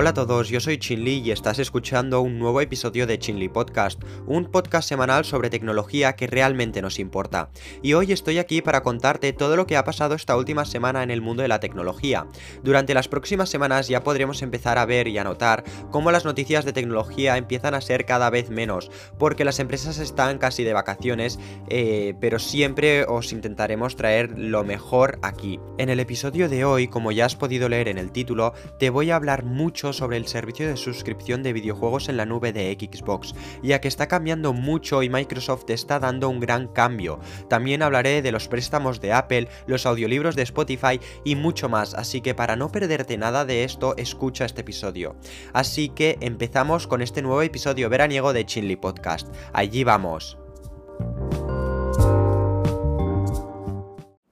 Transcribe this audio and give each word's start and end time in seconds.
Hola 0.00 0.10
a 0.10 0.14
todos, 0.14 0.48
yo 0.48 0.60
soy 0.60 0.78
Chinli 0.78 1.22
y 1.24 1.32
estás 1.32 1.58
escuchando 1.58 2.20
un 2.20 2.38
nuevo 2.38 2.60
episodio 2.60 3.04
de 3.04 3.18
Chinli 3.18 3.48
Podcast, 3.48 4.00
un 4.28 4.44
podcast 4.44 4.88
semanal 4.88 5.24
sobre 5.24 5.50
tecnología 5.50 6.14
que 6.14 6.28
realmente 6.28 6.80
nos 6.80 7.00
importa. 7.00 7.50
Y 7.82 7.94
hoy 7.94 8.12
estoy 8.12 8.38
aquí 8.38 8.62
para 8.62 8.84
contarte 8.84 9.32
todo 9.32 9.56
lo 9.56 9.66
que 9.66 9.76
ha 9.76 9.82
pasado 9.82 10.14
esta 10.14 10.36
última 10.36 10.66
semana 10.66 11.02
en 11.02 11.10
el 11.10 11.20
mundo 11.20 11.42
de 11.42 11.48
la 11.48 11.58
tecnología. 11.58 12.28
Durante 12.62 12.94
las 12.94 13.08
próximas 13.08 13.50
semanas 13.50 13.88
ya 13.88 14.04
podremos 14.04 14.40
empezar 14.42 14.78
a 14.78 14.86
ver 14.86 15.08
y 15.08 15.18
a 15.18 15.24
notar 15.24 15.64
cómo 15.90 16.12
las 16.12 16.24
noticias 16.24 16.64
de 16.64 16.72
tecnología 16.72 17.36
empiezan 17.36 17.74
a 17.74 17.80
ser 17.80 18.04
cada 18.04 18.30
vez 18.30 18.50
menos, 18.50 18.92
porque 19.18 19.44
las 19.44 19.58
empresas 19.58 19.98
están 19.98 20.38
casi 20.38 20.62
de 20.62 20.74
vacaciones, 20.74 21.40
eh, 21.70 22.14
pero 22.20 22.38
siempre 22.38 23.02
os 23.02 23.32
intentaremos 23.32 23.96
traer 23.96 24.38
lo 24.38 24.62
mejor 24.62 25.18
aquí. 25.22 25.58
En 25.76 25.88
el 25.88 25.98
episodio 25.98 26.48
de 26.48 26.64
hoy, 26.64 26.86
como 26.86 27.10
ya 27.10 27.26
has 27.26 27.34
podido 27.34 27.68
leer 27.68 27.88
en 27.88 27.98
el 27.98 28.12
título, 28.12 28.54
te 28.78 28.90
voy 28.90 29.10
a 29.10 29.16
hablar 29.16 29.42
mucho 29.44 29.87
sobre 29.92 30.16
el 30.16 30.26
servicio 30.26 30.68
de 30.68 30.76
suscripción 30.76 31.42
de 31.42 31.52
videojuegos 31.52 32.08
en 32.08 32.16
la 32.16 32.26
nube 32.26 32.52
de 32.52 32.76
Xbox, 32.78 33.34
ya 33.62 33.80
que 33.80 33.88
está 33.88 34.08
cambiando 34.08 34.52
mucho 34.52 35.02
y 35.02 35.08
Microsoft 35.08 35.68
está 35.68 35.98
dando 35.98 36.28
un 36.28 36.40
gran 36.40 36.68
cambio. 36.68 37.20
También 37.48 37.82
hablaré 37.82 38.22
de 38.22 38.32
los 38.32 38.48
préstamos 38.48 39.00
de 39.00 39.12
Apple, 39.12 39.48
los 39.66 39.86
audiolibros 39.86 40.36
de 40.36 40.42
Spotify 40.42 41.00
y 41.24 41.34
mucho 41.36 41.68
más, 41.68 41.94
así 41.94 42.20
que 42.20 42.34
para 42.34 42.56
no 42.56 42.70
perderte 42.70 43.18
nada 43.18 43.44
de 43.44 43.64
esto, 43.64 43.96
escucha 43.96 44.44
este 44.44 44.62
episodio. 44.62 45.16
Así 45.52 45.88
que 45.88 46.18
empezamos 46.20 46.86
con 46.86 47.02
este 47.02 47.22
nuevo 47.22 47.42
episodio 47.42 47.88
veraniego 47.88 48.32
de 48.32 48.46
Chinley 48.46 48.76
Podcast. 48.76 49.28
Allí 49.52 49.84
vamos. 49.84 50.38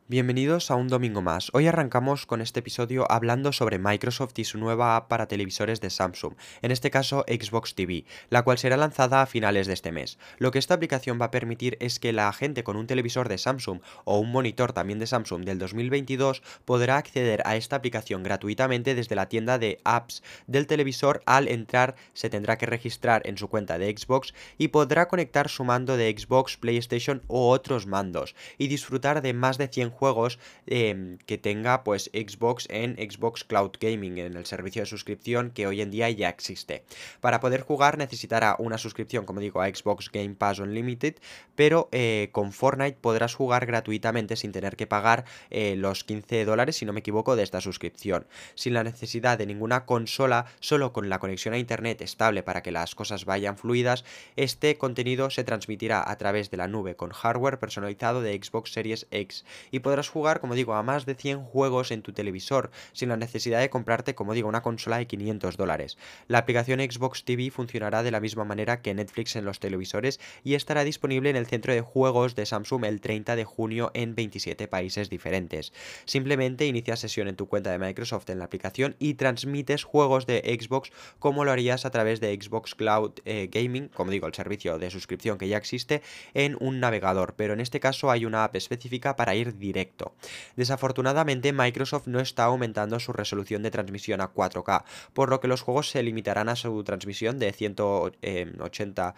Bienvenidos 0.09 0.71
a 0.71 0.77
un 0.77 0.87
domingo 0.87 1.21
más. 1.21 1.51
Hoy 1.53 1.67
arrancamos 1.67 2.27
con 2.27 2.41
este 2.41 2.61
episodio 2.61 3.11
hablando 3.11 3.51
sobre 3.51 3.81
Microsoft 3.81 4.39
y 4.39 4.45
su 4.45 4.57
nueva 4.57 4.95
app 4.95 5.09
para 5.09 5.27
televisores 5.27 5.81
de 5.81 5.91
Samsung, 5.91 6.35
en 6.63 6.71
este 6.71 6.93
caso 6.93 7.25
Xbox 7.27 7.75
TV, 7.75 8.05
la 8.31 8.45
cual 8.45 8.57
será 8.57 8.77
lanzada 8.77 9.21
a 9.21 9.27
finales 9.27 9.67
de 9.67 9.73
este 9.73 9.91
mes. 9.91 10.17
Lo 10.39 10.53
que 10.53 10.61
esta 10.61 10.75
aplicación 10.75 11.21
va 11.21 11.25
a 11.25 11.31
permitir 11.33 11.77
es 11.81 11.99
que 11.99 12.13
la 12.13 12.33
gente 12.33 12.63
con 12.63 12.77
un 12.77 12.87
televisor 12.87 13.29
de 13.29 13.37
Samsung 13.37 13.81
o 14.05 14.21
un 14.21 14.31
monitor 14.31 14.73
también 14.73 15.01
de 15.01 15.09
Samsung 15.09 15.45
del 15.45 15.59
2022 15.59 16.41
podrá 16.65 16.99
acceder 16.99 17.43
a 17.45 17.57
esta 17.57 17.75
aplicación 17.75 18.23
gratuitamente 18.23 18.95
desde 18.95 19.17
la 19.17 19.29
tienda 19.29 19.59
de 19.59 19.81
apps 19.83 20.23
del 20.47 20.69
televisor. 20.69 21.21
Al 21.27 21.49
entrar 21.49 21.97
se 22.15 22.31
tendrá 22.31 22.59
que 22.59 22.67
registrar 22.67 23.23
en 23.25 23.39
su 23.39 23.49
cuenta 23.49 23.77
de 23.77 23.93
Xbox 23.93 24.35
y 24.57 24.69
podrá 24.69 25.09
conectar 25.09 25.49
su 25.49 25.65
mando 25.65 25.97
de 25.97 26.15
Xbox, 26.17 26.57
PlayStation 26.59 27.23
u 27.27 27.39
otros 27.39 27.89
mandos 27.89 28.37
y 28.57 28.69
disfrutar 28.69 29.21
de 29.21 29.33
más 29.33 29.59
de 29.59 29.67
100 29.67 29.96
juegos 29.97 30.39
em, 30.67 31.19
que 31.27 31.39
tenga 31.39 31.83
pues 31.83 32.11
Xbox 32.13 32.67
en 32.71 32.97
Xbox 32.97 33.45
Cloud 33.45 33.73
Gaming, 33.81 34.19
en 34.19 34.37
el 34.37 34.47
servicio 34.47 34.83
de 34.83 34.87
suscripción 34.87 35.51
que 35.51 35.67
hoy 35.67 35.81
en 35.81 35.91
día 35.91 36.09
ya 36.11 36.29
existe. 36.29 36.85
Para 37.21 37.41
poder 37.41 37.63
jugar 37.63 37.99
necesitará 37.99 38.57
una 38.59 38.79
suscripción, 38.79 39.25
como 39.25 39.41
digo, 39.41 39.61
a 39.61 39.69
Xbox 39.69 40.11
Game 40.11 40.35
Pass 40.35 40.59
Unlimited, 40.59 41.17
pero 41.55 41.89
eh, 41.93 42.29
con 42.33 42.53
Fortnite 42.53 42.99
podrás 43.01 43.35
jugar 43.35 43.67
gratuitamente 43.67 44.37
sin 44.37 44.53
tener 44.53 44.77
que 44.77 44.87
pagar 44.87 45.25
eh, 45.51 45.75
los 45.77 46.05
15 46.05 46.45
dólares, 46.45 46.77
si 46.77 46.85
no 46.85 46.93
me 46.93 47.01
equivoco, 47.01 47.37
de 47.37 47.43
esta 47.43 47.61
suscripción. 47.61 48.27
Sin 48.55 48.75
la 48.75 48.85
necesidad 48.85 49.39
de 49.39 49.47
ninguna 49.47 49.85
consola, 49.85 50.47
solo 50.61 50.93
con 50.93 51.09
la 51.09 51.19
conexión 51.19 51.55
a 51.55 51.59
internet 51.59 52.03
estable 52.03 52.43
para 52.43 52.63
que 52.63 52.71
las 52.71 52.95
cosas 52.95 53.25
vayan 53.25 53.57
fluidas, 53.57 54.05
este 54.37 54.77
contenido 54.77 55.31
se 55.31 55.45
transmitirá 55.45 56.09
a 56.09 56.17
través 56.17 56.51
de 56.51 56.57
la 56.57 56.69
nube 56.69 56.97
con 56.97 57.11
hardware 57.11 57.59
personalizado 57.59 58.21
de 58.21 58.41
Xbox 58.43 58.73
Series 58.73 59.07
X 59.11 59.45
podrás 59.87 60.09
jugar, 60.09 60.41
como 60.41 60.57
digo, 60.57 60.75
a 60.75 60.83
más 60.83 61.07
de 61.07 61.15
100 61.15 61.45
juegos 61.45 61.93
en 61.93 62.03
tu 62.03 62.13
televisor, 62.13 62.73
sin 62.93 63.09
la 63.09 63.17
necesidad 63.17 63.61
de 63.61 63.71
comprarte, 63.71 64.17
como 64.17 64.35
digo, 64.35 64.49
una 64.49 64.61
consola 64.61 64.99
de 64.99 65.07
500 65.07 65.57
dólares. 65.57 65.97
La 66.27 66.39
aplicación 66.39 66.81
Xbox 66.81 67.25
TV 67.25 67.53
funcionará 67.53 68.03
de 68.03 68.11
la 68.11 68.19
misma 68.19 68.45
manera 68.45 68.83
que 68.83 68.95
Netflix 68.95 69.37
en 69.37 69.45
los 69.45 69.61
televisores 69.61 70.19
y 70.43 70.55
estará 70.55 70.83
disponible 70.83 71.31
en 71.31 71.37
el 71.37 71.47
centro 71.47 71.73
de 71.73 71.83
juegos 71.83 72.35
de 72.35 72.47
Samsung 72.47 72.85
el 72.85 73.01
30 73.01 73.37
de 73.37 73.45
junio 73.45 73.93
en 73.95 74.17
27 74.17 74.67
países 74.67 75.09
diferentes. 75.09 75.73
Simplemente 76.05 76.67
inicia 76.67 76.97
sesión 76.97 77.29
en 77.29 77.37
tu 77.37 77.47
cuenta 77.47 77.71
de 77.71 77.79
Microsoft 77.79 78.29
en 78.31 78.41
la 78.41 78.47
aplicación 78.47 78.97
y 78.99 79.15
transmites 79.15 79.85
juegos 79.85 80.27
de 80.27 80.59
Xbox 80.61 80.91
como 81.21 81.45
lo 81.45 81.53
harías 81.53 81.87
a 81.87 81.91
través 81.91 82.19
de 82.19 82.35
Xbox 82.35 82.75
Cloud 82.75 83.21
eh, 83.25 83.49
Gaming, 83.53 83.87
como 83.91 84.11
digo, 84.11 84.27
el 84.27 84.35
servicio 84.35 84.81
de 84.81 84.91
suscripción 84.91 85.39
que 85.39 85.47
ya 85.47 85.59
existe, 85.59 86.03
en 86.35 86.57
un 86.59 86.81
navegador, 86.81 87.35
pero 87.37 87.53
en 87.53 87.61
este 87.61 87.79
caso 87.79 88.11
hay 88.11 88.25
una 88.25 88.43
app 88.43 88.57
específica 88.57 89.15
para 89.15 89.37
ir 89.37 89.57
directamente 89.57 89.76
Desafortunadamente, 90.57 91.53
Microsoft 91.53 92.07
no 92.07 92.21
está 92.21 92.45
aumentando 92.45 92.99
su 93.01 93.13
resolución 93.13 93.63
de 93.63 93.71
transmisión 93.71 94.21
a 94.21 94.33
4K, 94.33 94.85
por 95.13 95.31
lo 95.31 95.41
que 95.41 95.49
los 95.49 95.63
juegos 95.63 95.91
se 95.91 96.03
limitarán 96.03 96.49
a 96.49 96.57
su 96.57 96.83
transmisión 96.85 97.39
de 97.39 97.53
180 97.53 99.15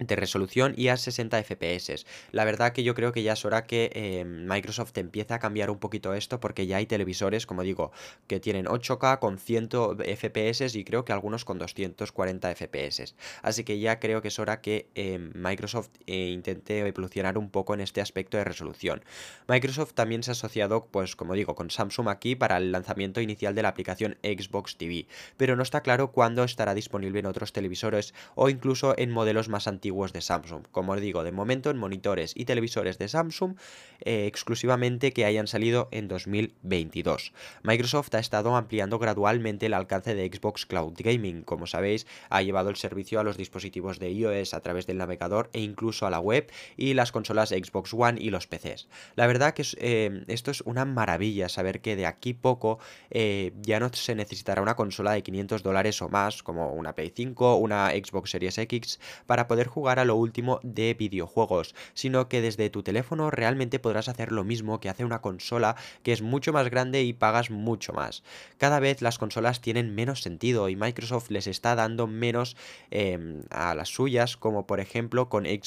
de 0.00 0.16
resolución 0.16 0.74
y 0.76 0.88
a 0.88 0.96
60 0.96 1.42
FPS. 1.42 2.06
La 2.32 2.44
verdad 2.44 2.72
que 2.72 2.82
yo 2.82 2.94
creo 2.94 3.12
que 3.12 3.22
ya 3.22 3.34
es 3.34 3.44
hora 3.44 3.66
que 3.66 3.90
eh, 3.94 4.24
Microsoft 4.24 4.96
empiece 4.96 5.34
a 5.34 5.38
cambiar 5.38 5.70
un 5.70 5.78
poquito 5.78 6.14
esto 6.14 6.40
porque 6.40 6.66
ya 6.66 6.78
hay 6.78 6.86
televisores, 6.86 7.46
como 7.46 7.62
digo, 7.62 7.92
que 8.26 8.40
tienen 8.40 8.66
8K 8.66 9.18
con 9.18 9.38
100 9.38 9.68
FPS 10.16 10.74
y 10.74 10.84
creo 10.84 11.04
que 11.04 11.12
algunos 11.12 11.44
con 11.44 11.58
240 11.58 12.54
FPS. 12.54 13.14
Así 13.42 13.64
que 13.64 13.78
ya 13.78 14.00
creo 14.00 14.22
que 14.22 14.28
es 14.28 14.38
hora 14.38 14.60
que 14.60 14.88
eh, 14.94 15.18
Microsoft 15.34 15.90
eh, 16.06 16.30
intente 16.30 16.78
evolucionar 16.78 17.36
un 17.36 17.50
poco 17.50 17.74
en 17.74 17.80
este 17.80 18.00
aspecto 18.00 18.38
de 18.38 18.44
resolución. 18.44 19.04
Microsoft 19.48 19.92
también 19.92 20.22
se 20.22 20.30
ha 20.30 20.32
asociado, 20.32 20.86
pues 20.90 21.14
como 21.14 21.34
digo, 21.34 21.54
con 21.54 21.70
Samsung 21.70 22.08
aquí 22.08 22.34
para 22.34 22.56
el 22.56 22.72
lanzamiento 22.72 23.20
inicial 23.20 23.54
de 23.54 23.62
la 23.62 23.68
aplicación 23.68 24.16
Xbox 24.22 24.76
TV, 24.76 25.06
pero 25.36 25.56
no 25.56 25.62
está 25.62 25.82
claro 25.82 26.10
cuándo 26.12 26.44
estará 26.44 26.74
disponible 26.74 27.20
en 27.20 27.26
otros 27.26 27.52
televisores 27.52 28.14
o 28.34 28.48
incluso 28.48 28.94
en 28.96 29.10
modelos 29.10 29.48
más 29.48 29.66
antiguos 29.66 29.89
de 29.90 30.20
Samsung. 30.20 30.62
Como 30.70 30.92
os 30.92 31.00
digo, 31.00 31.24
de 31.24 31.32
momento 31.32 31.68
en 31.70 31.76
monitores 31.76 32.32
y 32.36 32.44
televisores 32.44 32.96
de 32.98 33.08
Samsung 33.08 33.56
eh, 34.00 34.26
exclusivamente 34.26 35.12
que 35.12 35.24
hayan 35.24 35.46
salido 35.46 35.88
en 35.90 36.06
2022. 36.08 37.32
Microsoft 37.62 38.14
ha 38.14 38.18
estado 38.20 38.54
ampliando 38.54 38.98
gradualmente 38.98 39.66
el 39.66 39.74
alcance 39.74 40.14
de 40.14 40.26
Xbox 40.28 40.64
Cloud 40.64 40.94
Gaming. 40.96 41.42
Como 41.42 41.66
sabéis, 41.66 42.06
ha 42.28 42.40
llevado 42.42 42.70
el 42.70 42.76
servicio 42.76 43.18
a 43.20 43.24
los 43.24 43.36
dispositivos 43.36 43.98
de 43.98 44.10
iOS 44.12 44.54
a 44.54 44.60
través 44.60 44.86
del 44.86 44.98
navegador 44.98 45.50
e 45.52 45.60
incluso 45.60 46.06
a 46.06 46.10
la 46.10 46.20
web 46.20 46.50
y 46.76 46.94
las 46.94 47.10
consolas 47.10 47.50
Xbox 47.50 47.92
One 47.92 48.20
y 48.20 48.30
los 48.30 48.46
PCs. 48.46 48.88
La 49.16 49.26
verdad 49.26 49.54
que 49.54 49.64
eh, 49.78 50.24
esto 50.28 50.50
es 50.50 50.60
una 50.62 50.84
maravilla 50.84 51.48
saber 51.48 51.80
que 51.80 51.96
de 51.96 52.06
aquí 52.06 52.32
poco 52.32 52.78
eh, 53.10 53.52
ya 53.60 53.80
no 53.80 53.92
se 53.92 54.14
necesitará 54.14 54.62
una 54.62 54.76
consola 54.76 55.12
de 55.12 55.22
500 55.22 55.62
dólares 55.62 56.00
o 56.00 56.08
más 56.08 56.42
como 56.42 56.72
una 56.72 56.94
Play 56.94 57.12
5, 57.14 57.56
una 57.56 57.90
Xbox 57.90 58.30
Series 58.30 58.56
X 58.56 59.00
para 59.26 59.48
poder 59.48 59.66
jugar 59.66 59.79
jugar 59.80 59.98
a 59.98 60.04
lo 60.04 60.14
último 60.14 60.60
de 60.62 60.92
videojuegos, 60.92 61.74
sino 61.94 62.28
que 62.28 62.42
desde 62.42 62.68
tu 62.68 62.82
teléfono 62.82 63.30
realmente 63.30 63.78
podrás 63.78 64.10
hacer 64.10 64.30
lo 64.30 64.44
mismo 64.44 64.78
que 64.78 64.90
hace 64.90 65.06
una 65.06 65.22
consola 65.22 65.74
que 66.02 66.12
es 66.12 66.20
mucho 66.20 66.52
más 66.52 66.68
grande 66.68 67.02
y 67.02 67.14
pagas 67.14 67.50
mucho 67.50 67.94
más. 67.94 68.22
Cada 68.58 68.78
vez 68.78 69.00
las 69.00 69.16
consolas 69.16 69.62
tienen 69.62 69.94
menos 69.94 70.20
sentido 70.20 70.68
y 70.68 70.76
Microsoft 70.76 71.30
les 71.30 71.46
está 71.46 71.74
dando 71.76 72.06
menos 72.06 72.58
em, 72.90 73.44
a 73.48 73.74
las 73.74 73.88
suyas, 73.88 74.36
como 74.36 74.66
por 74.66 74.80
ejemplo 74.80 75.30
con 75.30 75.46
eh, 75.46 75.60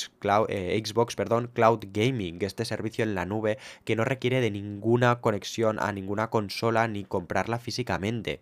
Xbox 0.86 1.16
perdón, 1.16 1.50
Cloud 1.52 1.86
Gaming, 1.92 2.38
este 2.42 2.66
servicio 2.66 3.04
en 3.04 3.16
la 3.16 3.26
nube 3.26 3.58
que 3.84 3.96
no 3.96 4.06
requiere 4.06 4.42
de 4.42 4.52
ninguna 4.52 5.22
conexión 5.22 5.80
a 5.80 5.92
ninguna 5.92 6.30
consola 6.30 6.88
ni 6.88 7.04
comprarla 7.04 7.58
físicamente 7.58 8.42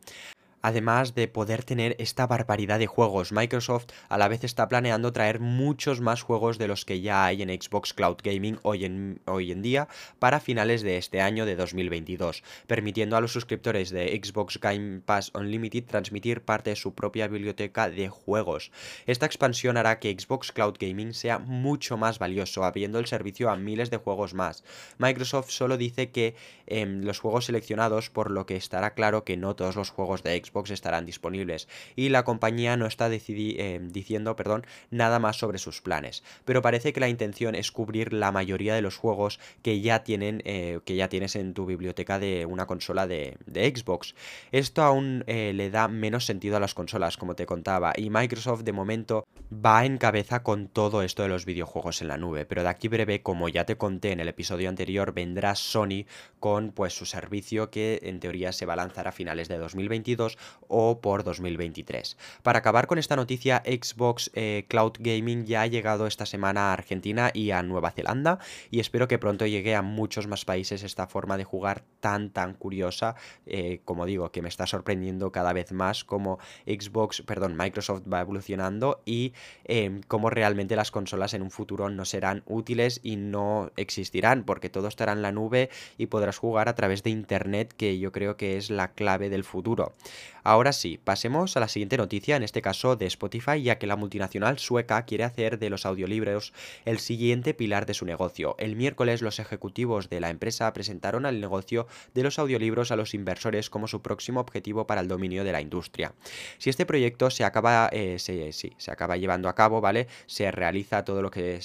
además 0.61 1.16
de 1.16 1.27
poder 1.27 1.63
tener 1.63 1.95
esta 1.99 2.27
barbaridad 2.27 2.79
de 2.79 2.88
juegos. 2.88 3.31
Microsoft 3.31 3.88
a 4.09 4.17
la 4.17 4.27
vez 4.27 4.44
está 4.44 4.67
planeando 4.67 5.13
traer 5.13 5.39
muchos 5.39 6.01
más 6.01 6.22
juegos 6.22 6.57
de 6.57 6.67
los 6.67 6.85
que 6.85 7.01
ya 7.01 7.25
hay 7.25 7.41
en 7.41 7.49
Xbox 7.49 7.94
Cloud 7.94 8.17
Gaming 8.23 8.59
hoy 8.63 8.85
en, 8.85 9.22
hoy 9.25 9.51
en 9.51 9.61
día 9.61 9.88
para 10.19 10.40
finales 10.40 10.81
de 10.81 10.97
este 10.97 11.22
año 11.22 11.46
de 11.46 11.55
2022, 11.55 12.43
permitiendo 12.67 13.17
a 13.17 13.22
los 13.22 13.31
suscriptores 13.31 13.90
de 13.90 14.19
Xbox 14.22 14.59
Game 14.59 15.02
Pass 15.02 15.31
Unlimited 15.34 15.85
transmitir 15.85 16.41
parte 16.41 16.72
de 16.72 16.75
su 16.75 16.93
propia 16.93 17.28
biblioteca 17.28 17.90
de 17.90 18.09
juegos. 18.09 18.72
Esta 19.05 19.25
expansión 19.25 19.78
hará 19.78 19.99
que 19.99 20.16
Xbox 20.17 20.52
Cloud 20.52 20.75
Gaming 20.79 21.13
sea 21.13 21.40
mucho 21.40 21.97
más 21.97 22.19
valioso, 22.19 22.63
abriendo 22.63 22.99
el 22.99 23.08
servicio 23.08 23.49
a 23.49 23.58
miles 23.58 23.90
de 23.90 23.97
juegos 23.97 24.34
más. 24.34 24.63
Microsoft 24.97 25.49
solo 25.49 25.78
dice 25.78 26.11
que 26.11 26.35
em, 26.67 27.03
los 27.03 27.19
juegos 27.19 27.46
seleccionados, 27.46 28.09
por 28.09 28.31
lo 28.31 28.46
que 28.46 28.55
estará 28.55 28.93
claro 28.93 29.23
que 29.23 29.37
no 29.37 29.55
todos 29.55 29.75
los 29.75 29.90
juegos 29.90 30.23
de 30.23 30.37
Xbox 30.37 30.50
estarán 30.71 31.05
disponibles. 31.05 31.67
Y 31.95 32.09
la 32.09 32.23
compañía 32.23 32.77
no 32.77 32.85
está 32.85 33.09
eh, 33.11 33.79
diciendo 33.83 34.35
perdón, 34.35 34.65
nada 34.89 35.19
más 35.19 35.37
sobre 35.37 35.57
sus 35.57 35.81
planes, 35.81 36.23
pero 36.45 36.61
parece 36.61 36.93
que 36.93 36.99
la 36.99 37.09
intención 37.09 37.55
es 37.55 37.71
cubrir 37.71 38.13
la 38.13 38.31
mayoría 38.31 38.75
de 38.75 38.81
los 38.81 38.97
juegos 38.97 39.39
que 39.61 39.81
ya, 39.81 40.03
tienen, 40.03 40.41
eh, 40.45 40.79
que 40.85 40.95
ya 40.95 41.09
tienes 41.09 41.35
en 41.35 41.53
tu 41.53 41.65
biblioteca 41.65 42.19
de 42.19 42.45
una 42.45 42.65
consola 42.67 43.07
de, 43.07 43.37
Xbox. 43.51 44.15
Esto 44.51 44.81
aún 44.81 45.23
eh, 45.27 45.53
le 45.53 45.69
da 45.69 45.87
menos 45.87 46.25
sentido 46.25 46.57
a 46.57 46.59
las 46.59 46.73
consolas, 46.73 47.17
como 47.17 47.35
te 47.35 47.45
contaba, 47.45 47.93
y 47.95 48.09
Microsoft 48.09 48.63
de 48.63 48.73
momento 48.73 49.25
va 49.53 49.85
en 49.85 49.97
cabeza 49.97 50.43
con 50.43 50.67
todo 50.67 51.03
esto 51.03 51.23
de 51.23 51.29
los 51.29 51.45
videojuegos 51.45 52.01
en 52.01 52.07
la 52.07 52.17
nube, 52.17 52.45
pero 52.45 52.63
de 52.63 52.69
aquí 52.69 52.87
breve, 52.87 53.21
como 53.21 53.49
ya 53.49 53.65
te 53.65 53.77
conté 53.77 54.11
en 54.11 54.19
el 54.19 54.27
episodio 54.27 54.69
anterior, 54.69 55.13
vendrá 55.13 55.55
Sony 55.55 56.05
con 56.39 56.71
pues 56.71 56.93
su 56.93 57.05
servicio 57.05 57.69
que 57.69 57.99
en 58.03 58.19
teoría 58.19 58.51
se 58.51 58.65
va 58.65 58.73
a 58.73 58.77
lanzar 58.77 59.07
a 59.07 59.11
finales 59.11 59.47
de 59.47 59.57
2022 59.57 60.37
o 60.67 61.02
por 61.02 61.23
2023. 61.23 62.17
Para 62.43 62.59
acabar 62.59 62.88
con 62.88 62.97
esta 62.97 63.16
noticia, 63.16 63.61
Xbox 63.66 64.32
eh, 64.34 64.66
Cloud 64.70 64.93
Gaming 64.99 65.46
ya 65.46 65.64
ha 65.64 65.67
llegado 65.67 66.08
esta 66.08 66.26
semana 66.26 66.70
a 66.70 66.73
Argentina 66.73 67.29
y 67.34 67.52
a 67.52 67.61
Nueva 67.61 67.91
Zelanda 67.91 68.40
y 68.70 68.79
espero 68.79 69.08
que 69.08 69.20
pronto 69.20 69.46
llegue 69.46 69.76
a 69.76 69.82
muchos 69.82 70.28
más 70.28 70.46
países 70.46 70.84
esta 70.84 71.08
forma 71.08 71.38
de 71.38 71.43
jugar 71.43 71.84
tan 71.99 72.29
tan 72.29 72.53
curiosa, 72.53 73.16
eh, 73.46 73.82
como 73.84 74.05
digo, 74.05 74.32
que 74.32 74.41
me 74.41 74.49
está 74.49 74.66
sorprendiendo 74.66 75.32
cada 75.32 75.52
vez 75.53 75.72
más 75.72 76.03
como 76.05 76.40
Xbox, 76.66 77.22
perdón, 77.22 77.55
Microsoft 77.58 78.03
va 78.11 78.22
evolucionando 78.22 79.02
y 79.05 79.34
eh, 79.66 80.02
cómo 80.08 80.29
realmente 80.29 80.76
las 80.76 80.91
consolas 80.91 81.34
en 81.34 81.41
un 81.41 81.52
futuro 81.52 81.90
no 81.90 82.05
serán 82.05 82.44
útiles 82.46 83.02
y 83.03 83.17
no 83.17 83.72
existirán 83.76 84.44
porque 84.44 84.70
todo 84.70 84.87
estará 84.87 85.11
en 85.11 85.22
la 85.22 85.32
nube 85.32 85.70
y 85.97 86.08
podrás 86.08 86.37
jugar 86.37 86.70
a 86.70 86.76
través 86.76 87.03
de 87.03 87.09
internet 87.09 87.73
que 87.76 87.99
yo 87.99 88.11
creo 88.11 88.37
que 88.37 88.58
es 88.58 88.70
la 88.70 88.94
clave 88.94 89.29
del 89.29 89.44
futuro. 89.44 89.94
Ahora 90.43 90.73
sí, 90.73 90.99
pasemos 91.03 91.55
a 91.55 91.59
la 91.59 91.67
siguiente 91.67 91.97
noticia, 91.97 92.35
en 92.35 92.43
este 92.43 92.61
caso 92.61 92.95
de 92.95 93.05
Spotify, 93.05 93.61
ya 93.61 93.78
que 93.78 93.87
la 93.87 93.95
multinacional 93.95 94.57
sueca 94.57 95.05
quiere 95.05 95.23
hacer 95.23 95.59
de 95.59 95.69
los 95.69 95.85
audiolibros 95.85 96.53
el 96.85 96.99
siguiente 96.99 97.53
pilar 97.53 97.85
de 97.85 97.93
su 97.93 98.05
negocio. 98.05 98.55
El 98.57 98.75
miércoles 98.75 99.22
los 99.22 99.39
ejecutivos 99.39 100.09
de 100.09 100.19
la 100.19 100.29
empresa 100.29 100.72
presentaron 100.73 101.25
al 101.25 101.39
negocio 101.39 101.87
de 102.13 102.23
los 102.23 102.39
audiolibros 102.39 102.91
a 102.91 102.95
los 102.95 103.13
inversores 103.13 103.69
como 103.69 103.87
su 103.87 104.01
próximo 104.01 104.39
objetivo 104.39 104.87
para 104.87 105.01
el 105.01 105.07
dominio 105.07 105.43
de 105.43 105.51
la 105.51 105.61
industria. 105.61 106.13
Si 106.57 106.69
este 106.69 106.85
proyecto 106.85 107.29
se 107.29 107.43
acaba, 107.43 107.89
eh, 107.91 108.17
se, 108.19 108.51
se 108.51 108.91
acaba 108.91 109.17
llevando 109.17 109.49
a 109.49 109.55
cabo, 109.55 109.81
¿vale? 109.81 110.07
Se 110.25 110.49
realiza 110.51 111.05
todo 111.05 111.22
lo 111.22 111.31
que 111.31 111.59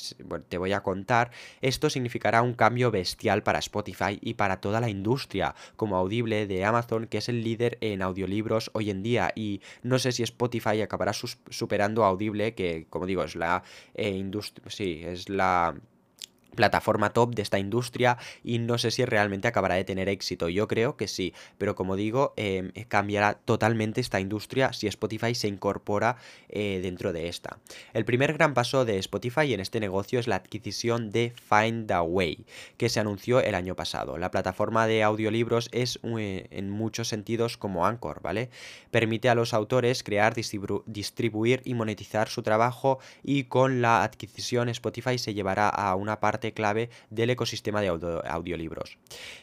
te 0.49 0.59
voy 0.59 0.73
a 0.73 0.83
contar, 0.83 1.31
esto 1.61 1.91
significará 1.91 2.43
un 2.43 2.55
cambio 2.55 2.91
bestial 2.91 3.43
para 3.43 3.59
Spotify 3.59 4.19
y 4.21 4.35
para 4.35 4.61
toda 4.61 4.81
la 4.81 4.89
industria, 4.89 5.55
como 5.77 5.97
Audible 5.97 6.47
de 6.47 6.65
Amazon, 6.65 7.07
que 7.07 7.19
es 7.19 7.29
el 7.29 7.43
líder 7.43 7.79
en 7.81 8.03
audiolibros 8.03 8.56
hoy 8.73 8.91
en 8.91 9.03
día 9.03 9.33
y 9.35 9.61
no 9.83 9.99
sé 9.99 10.13
si 10.13 10.23
Spotify 10.23 10.81
acabará 10.83 11.13
superando 11.13 12.05
a 12.05 12.09
Audible, 12.09 12.55
que 12.55 12.87
como 12.91 13.07
digo 13.07 13.23
es 13.25 13.37
la 13.37 13.63
eh, 13.95 14.11
industria, 14.11 14.69
sí, 14.71 15.03
es 15.05 15.29
la 15.29 15.75
plataforma 16.57 17.13
top 17.13 17.35
de 17.35 17.43
esta 17.43 17.59
industria 17.61 18.19
y 18.43 18.59
no 18.59 18.79
sé 18.79 18.91
si 18.91 19.05
realmente 19.05 19.47
acabará 19.47 19.77
de 19.77 19.85
tener 19.85 20.09
éxito. 20.09 20.49
Yo 20.49 20.67
creo 20.67 20.97
que 20.97 21.07
sí, 21.07 21.35
pero 21.59 21.77
como 21.77 21.95
digo, 21.95 22.35
em, 22.37 22.73
cambiará 22.89 23.35
totalmente 23.35 24.01
esta 24.01 24.19
industria 24.19 24.73
si 24.73 24.89
Spotify 24.89 25.35
se 25.35 25.49
incorpora 25.49 26.17
eh, 26.49 26.81
dentro 26.83 27.13
de 27.13 27.29
esta. 27.29 27.59
El 27.93 28.05
primer 28.05 28.33
gran 28.33 28.55
paso 28.55 28.85
de 28.85 28.99
Spotify 28.99 29.55
en 29.55 29.61
este 29.61 29.81
negocio 29.81 30.19
es 30.19 30.27
la 30.27 30.37
adquisición 30.37 31.11
de 31.11 31.33
Find 31.49 31.91
a 31.93 32.03
Way, 32.03 32.47
que 32.77 32.89
se 32.89 33.01
anunció 33.01 33.41
el 33.41 33.55
año 33.55 33.77
pasado. 33.77 34.19
La 34.19 34.31
plataforma 34.31 34.87
de 34.87 35.03
audiolibros 35.03 35.69
es 35.73 35.99
eh, 36.03 36.47
en 36.51 36.71
muchos 36.71 37.09
sentidos 37.09 37.57
como 37.57 37.87
Anchor, 37.87 38.23
¿vale? 38.23 38.51
Permite 38.91 39.29
a 39.29 39.35
los 39.35 39.55
autores 39.55 40.03
crear, 40.03 40.35
distribuir 40.35 41.63
y 41.65 41.75
monetizar 41.75 42.29
su 42.29 42.43
trabajo 42.43 42.99
y 43.23 43.45
con 43.45 43.83
la 43.83 44.03
adquisición 44.03 44.69
Spotify 44.69 45.19
se 45.19 45.35
llevará 45.35 45.69
a 45.69 45.95
una 45.95 46.21
parte 46.21 46.46
clave 46.53 46.91
del 47.11 47.31
ecosistema 47.31 47.81
de 47.81 47.89
audiolibros. 47.89 48.99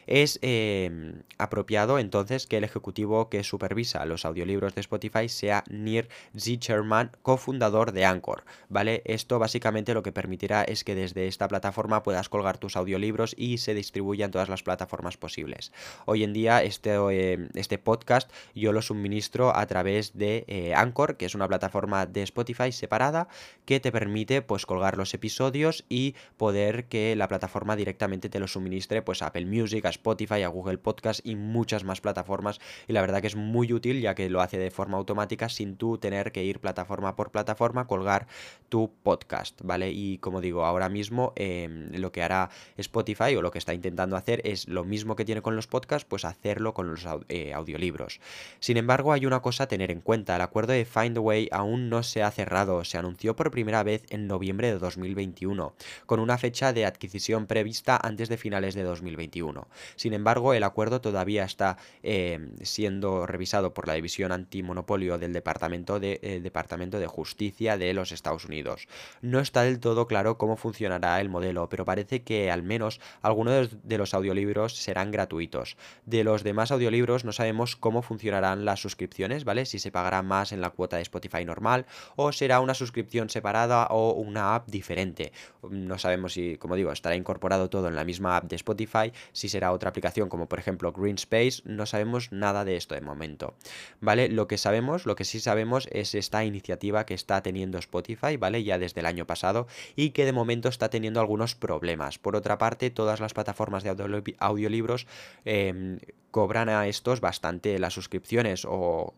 Es 0.06 0.38
em, 0.42 1.22
apropiado 1.38 1.98
entonces 1.98 2.46
que 2.46 2.56
el 2.56 2.64
ejecutivo 2.64 3.28
que 3.28 3.44
supervisa 3.44 4.04
los 4.04 4.24
audiolibros 4.24 4.74
de 4.74 4.80
Spotify 4.80 5.28
sea 5.28 5.64
Nir 5.68 6.08
Zicherman, 6.38 7.12
cofundador 7.22 7.92
de 7.92 8.04
Anchor, 8.04 8.44
¿vale? 8.68 9.02
Esto 9.04 9.38
básicamente 9.38 9.94
lo 9.94 10.02
que 10.02 10.12
permitirá 10.12 10.62
es 10.64 10.84
que 10.84 10.94
desde 10.94 11.26
esta 11.26 11.48
plataforma 11.48 12.02
puedas 12.02 12.28
colgar 12.28 12.58
tus 12.58 12.76
audiolibros 12.76 13.34
y 13.38 13.58
se 13.58 13.74
distribuyan 13.74 14.30
todas 14.30 14.48
las 14.48 14.62
plataformas 14.62 15.16
posibles. 15.16 15.72
Hoy 16.06 16.24
en 16.24 16.32
día 16.32 16.62
este, 16.62 16.94
em, 16.94 17.48
este 17.54 17.78
podcast 17.78 18.30
yo 18.54 18.72
lo 18.72 18.82
suministro 18.82 19.54
a 19.54 19.66
través 19.66 20.16
de 20.16 20.44
eh, 20.48 20.74
Anchor, 20.74 21.16
que 21.16 21.26
es 21.26 21.34
una 21.34 21.48
plataforma 21.48 22.06
de 22.06 22.22
Spotify 22.22 22.72
separada 22.72 23.28
que 23.64 23.80
te 23.80 23.92
permite 23.92 24.42
pues 24.42 24.66
colgar 24.66 24.96
los 24.96 25.14
episodios 25.14 25.84
y 25.88 26.14
poder 26.36 26.83
que 26.84 27.16
la 27.16 27.28
plataforma 27.28 27.76
directamente 27.76 28.28
te 28.28 28.38
lo 28.38 28.48
suministre 28.48 29.02
pues 29.02 29.22
a 29.22 29.26
Apple 29.26 29.46
Music, 29.46 29.84
a 29.84 29.90
Spotify, 29.90 30.42
a 30.42 30.48
Google 30.48 30.78
Podcast 30.78 31.20
y 31.24 31.36
muchas 31.36 31.84
más 31.84 32.00
plataformas 32.00 32.60
y 32.88 32.92
la 32.92 33.00
verdad 33.00 33.20
que 33.20 33.26
es 33.26 33.36
muy 33.36 33.72
útil 33.72 34.00
ya 34.00 34.14
que 34.14 34.30
lo 34.30 34.40
hace 34.40 34.58
de 34.58 34.70
forma 34.70 34.98
automática 34.98 35.48
sin 35.48 35.76
tú 35.76 35.98
tener 35.98 36.32
que 36.32 36.44
ir 36.44 36.60
plataforma 36.60 37.16
por 37.16 37.30
plataforma 37.30 37.86
colgar 37.86 38.26
tu 38.68 38.92
podcast, 39.02 39.60
¿vale? 39.62 39.90
Y 39.90 40.18
como 40.18 40.40
digo, 40.40 40.64
ahora 40.64 40.88
mismo 40.88 41.32
em, 41.36 41.92
lo 41.92 42.12
que 42.12 42.22
hará 42.22 42.50
Spotify 42.76 43.36
o 43.36 43.42
lo 43.42 43.50
que 43.50 43.58
está 43.58 43.74
intentando 43.74 44.16
hacer 44.16 44.40
es 44.44 44.68
lo 44.68 44.84
mismo 44.84 45.16
que 45.16 45.24
tiene 45.24 45.42
con 45.42 45.56
los 45.56 45.66
podcasts, 45.66 46.06
pues 46.08 46.24
hacerlo 46.24 46.74
con 46.74 46.90
los 46.90 47.06
eh, 47.28 47.52
audiolibros. 47.52 48.20
Sin 48.60 48.76
embargo, 48.76 49.12
hay 49.12 49.26
una 49.26 49.40
cosa 49.40 49.64
a 49.64 49.68
tener 49.68 49.90
en 49.90 50.00
cuenta, 50.00 50.36
el 50.36 50.42
acuerdo 50.42 50.72
de 50.72 50.84
Find 50.84 51.18
a 51.18 51.20
Way 51.20 51.48
aún 51.52 51.88
no 51.88 52.02
se 52.02 52.22
ha 52.22 52.30
cerrado, 52.30 52.84
se 52.84 52.98
anunció 52.98 53.36
por 53.36 53.50
primera 53.50 53.82
vez 53.82 54.04
en 54.10 54.26
noviembre 54.26 54.72
de 54.72 54.78
2021, 54.78 55.74
con 56.06 56.20
una 56.20 56.38
fecha 56.38 56.72
de 56.74 56.86
adquisición 56.86 57.46
prevista 57.46 57.98
antes 58.02 58.28
de 58.28 58.36
finales 58.36 58.74
de 58.74 58.82
2021. 58.82 59.68
Sin 59.96 60.12
embargo, 60.12 60.54
el 60.54 60.64
acuerdo 60.64 61.00
todavía 61.00 61.44
está 61.44 61.78
eh, 62.02 62.50
siendo 62.62 63.26
revisado 63.26 63.72
por 63.72 63.86
la 63.86 63.94
División 63.94 64.32
Antimonopolio 64.32 65.18
del 65.18 65.32
Departamento 65.32 66.00
de, 66.00 66.20
eh, 66.22 66.40
Departamento 66.42 66.98
de 66.98 67.06
Justicia 67.06 67.78
de 67.78 67.94
los 67.94 68.12
Estados 68.12 68.44
Unidos. 68.44 68.88
No 69.22 69.40
está 69.40 69.62
del 69.62 69.80
todo 69.80 70.06
claro 70.06 70.38
cómo 70.38 70.56
funcionará 70.56 71.20
el 71.20 71.28
modelo, 71.28 71.68
pero 71.68 71.84
parece 71.84 72.22
que 72.22 72.50
al 72.50 72.62
menos 72.62 73.00
algunos 73.22 73.76
de 73.82 73.98
los 73.98 74.14
audiolibros 74.14 74.76
serán 74.76 75.10
gratuitos. 75.10 75.76
De 76.04 76.24
los 76.24 76.42
demás 76.42 76.70
audiolibros 76.70 77.24
no 77.24 77.32
sabemos 77.32 77.76
cómo 77.76 78.02
funcionarán 78.02 78.64
las 78.64 78.80
suscripciones, 78.80 79.44
¿vale? 79.44 79.66
Si 79.66 79.78
se 79.78 79.90
pagará 79.90 80.22
más 80.22 80.52
en 80.52 80.60
la 80.60 80.70
cuota 80.70 80.96
de 80.96 81.02
Spotify 81.02 81.44
normal 81.44 81.86
o 82.16 82.32
será 82.32 82.60
una 82.60 82.74
suscripción 82.74 83.30
separada 83.30 83.86
o 83.90 84.12
una 84.12 84.54
app 84.54 84.68
diferente. 84.68 85.32
No 85.62 85.98
sabemos 85.98 86.34
si, 86.34 86.56
como 86.64 86.76
digo, 86.76 86.92
estará 86.92 87.14
incorporado 87.14 87.68
todo 87.68 87.88
en 87.88 87.94
la 87.94 88.06
misma 88.06 88.38
app 88.38 88.44
de 88.44 88.56
Spotify, 88.56 89.12
si 89.32 89.50
será 89.50 89.70
otra 89.70 89.90
aplicación 89.90 90.30
como 90.30 90.48
por 90.48 90.58
ejemplo 90.58 90.92
Green 90.92 91.16
Space, 91.16 91.60
no 91.66 91.84
sabemos 91.84 92.32
nada 92.32 92.64
de 92.64 92.76
esto 92.76 92.94
de 92.94 93.02
momento, 93.02 93.52
¿vale? 94.00 94.30
Lo 94.30 94.48
que 94.48 94.56
sabemos, 94.56 95.04
lo 95.04 95.14
que 95.14 95.26
sí 95.26 95.40
sabemos 95.40 95.86
es 95.92 96.14
esta 96.14 96.42
iniciativa 96.42 97.04
que 97.04 97.12
está 97.12 97.42
teniendo 97.42 97.76
Spotify, 97.76 98.38
¿vale? 98.38 98.64
Ya 98.64 98.78
desde 98.78 99.00
el 99.00 99.06
año 99.06 99.26
pasado 99.26 99.66
y 99.94 100.12
que 100.12 100.24
de 100.24 100.32
momento 100.32 100.70
está 100.70 100.88
teniendo 100.88 101.20
algunos 101.20 101.54
problemas. 101.54 102.18
Por 102.18 102.34
otra 102.34 102.56
parte, 102.56 102.88
todas 102.88 103.20
las 103.20 103.34
plataformas 103.34 103.84
de 103.84 104.34
audiolibros 104.38 105.06
em, 105.44 105.98
cobran 106.30 106.70
a 106.70 106.88
estos 106.88 107.20
bastante 107.20 107.78
las 107.78 107.92
suscripciones 107.92 108.64
o 108.64 109.12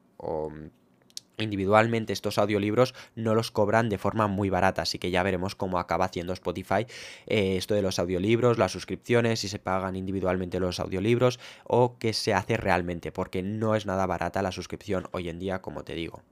individualmente 1.38 2.12
estos 2.12 2.38
audiolibros 2.38 2.94
no 3.14 3.34
los 3.34 3.50
cobran 3.50 3.88
de 3.88 3.98
forma 3.98 4.26
muy 4.26 4.50
barata, 4.50 4.82
así 4.82 4.98
que 4.98 5.10
ya 5.10 5.22
veremos 5.22 5.54
cómo 5.54 5.78
acaba 5.78 6.06
haciendo 6.06 6.32
Spotify 6.32 6.86
eh, 7.26 7.56
esto 7.56 7.74
de 7.74 7.82
los 7.82 7.98
audiolibros, 7.98 8.58
las 8.58 8.72
suscripciones, 8.72 9.40
si 9.40 9.48
se 9.48 9.58
pagan 9.58 9.96
individualmente 9.96 10.60
los 10.60 10.80
audiolibros 10.80 11.38
o 11.64 11.98
qué 11.98 12.12
se 12.12 12.34
hace 12.34 12.56
realmente, 12.56 13.12
porque 13.12 13.42
no 13.42 13.74
es 13.74 13.86
nada 13.86 14.06
barata 14.06 14.42
la 14.42 14.52
suscripción 14.52 15.08
hoy 15.12 15.28
en 15.28 15.38
día, 15.38 15.60
como 15.60 15.84
te 15.84 15.94
digo. 15.94 16.22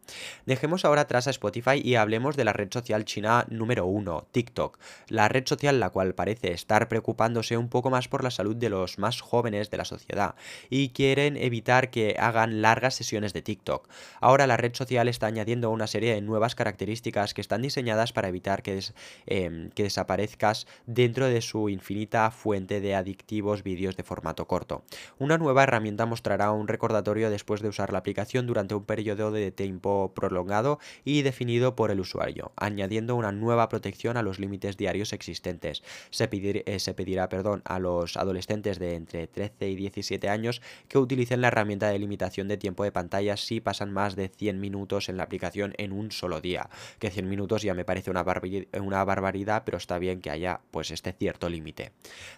Dejemos 0.47 0.85
ahora 0.85 1.03
atrás 1.03 1.27
a 1.27 1.31
Spotify 1.31 1.81
y 1.83 1.97
hablemos 1.97 2.37
de 2.37 2.45
la 2.45 2.53
red 2.53 2.69
social 2.73 3.05
china 3.05 3.47
número 3.49 3.87
uno, 3.87 4.27
TikTok, 4.33 4.79
la 5.09 5.29
red 5.29 5.47
social 5.47 5.81
la 5.81 5.91
cual 5.91 6.15
parece 6.15 6.53
estar 6.53 6.89
preocupándose 6.89 7.57
un 7.57 7.69
poco 7.69 7.91
más 7.91 8.09
por 8.09 8.25
la 8.25 8.31
salud 8.31 8.57
de 8.57 8.71
los 8.71 8.99
más 8.99 9.21
jóvenes 9.21 9.71
de 9.71 9.77
la 9.77 9.85
sociedad 9.85 10.35
y 10.71 10.91
quieren 10.91 11.37
evitar 11.37 11.91
que 11.91 12.17
hagan 12.19 12.63
largas 12.63 12.95
sesiones 12.95 13.33
de 13.33 13.43
TikTok. 13.43 13.89
Ahora 14.21 14.47
la 14.47 14.57
red 14.57 14.75
social 14.75 14.94
está 15.03 15.27
añadiendo 15.27 15.71
una 15.71 15.87
serie 15.87 16.15
de 16.15 16.21
nuevas 16.21 16.55
características 16.55 17.35
que 17.35 17.41
están 17.41 17.63
diseñadas 17.63 18.13
para 18.13 18.29
evitar 18.29 18.63
que, 18.63 18.81
em, 19.27 19.71
que 19.71 19.83
desaparezcas 19.83 20.67
dentro 20.87 21.27
de 21.27 21.41
su 21.41 21.69
infinita 21.69 22.31
fuente 22.31 22.81
de 22.81 22.95
adictivos 22.95 23.63
vídeos 23.63 23.97
de 23.97 24.03
formato 24.03 24.47
corto. 24.47 24.85
Una 25.19 25.39
nueva 25.39 25.63
herramienta 25.63 26.07
mostrará 26.07 26.51
un 26.53 26.69
recordatorio 26.69 27.31
después 27.31 27.61
de 27.61 27.69
usar 27.69 27.93
la 27.93 27.99
aplicación 27.99 28.47
durante 28.47 28.75
un 28.75 28.85
periodo 28.85 29.31
de 29.31 29.51
tiempo 29.51 30.13
prolongado 30.15 30.79
y 31.05 31.23
definido 31.23 31.77
por 31.77 31.91
el 31.91 32.01
usuario, 32.01 32.53
añadiendo 32.57 33.17
una 33.17 33.33
nueva 33.33 33.69
protección 33.69 34.17
a 34.17 34.23
los 34.23 34.39
límites 34.39 34.77
diarios 34.77 35.13
existentes. 35.13 35.83
Se, 36.11 36.29
eh, 36.33 36.95
pedirá 36.95 37.29
perdón, 37.29 37.63
a 37.65 37.79
los 37.79 38.17
adolescentes 38.17 38.79
de 38.79 38.95
entre 38.95 39.27
13 39.27 39.69
y 39.69 39.77
17 39.77 40.29
años 40.29 40.63
que 40.89 40.99
utilicen 40.99 41.41
la 41.41 41.49
herramienta 41.49 41.89
de 41.89 41.99
limitación 41.99 42.49
de 42.49 42.57
tiempo 42.57 42.85
de 42.85 42.93
pantalla 42.93 43.37
si 43.37 43.61
pasan 43.61 43.93
más 43.93 44.17
de 44.17 44.29
100 44.29 44.61
minutos 44.61 44.84
minutos 44.85 45.09
en 45.09 45.17
la 45.17 45.23
aplicación 45.23 45.73
en 45.79 45.93
un 45.93 46.13
solo 46.13 46.43
día, 46.43 46.69
que 46.99 47.11
100 47.11 47.27
minutos 47.27 47.63
ya 47.63 47.73
me 47.73 47.87
parece 47.87 48.11
una, 48.11 48.23
barbaridad, 48.23 49.63
pero 49.65 49.79
está 49.79 49.99
bien 49.99 50.21
que 50.21 50.31
haya 50.31 50.61
pues 50.71 50.91
este 50.91 51.15
cierto 51.15 51.49
límite. 51.49 51.93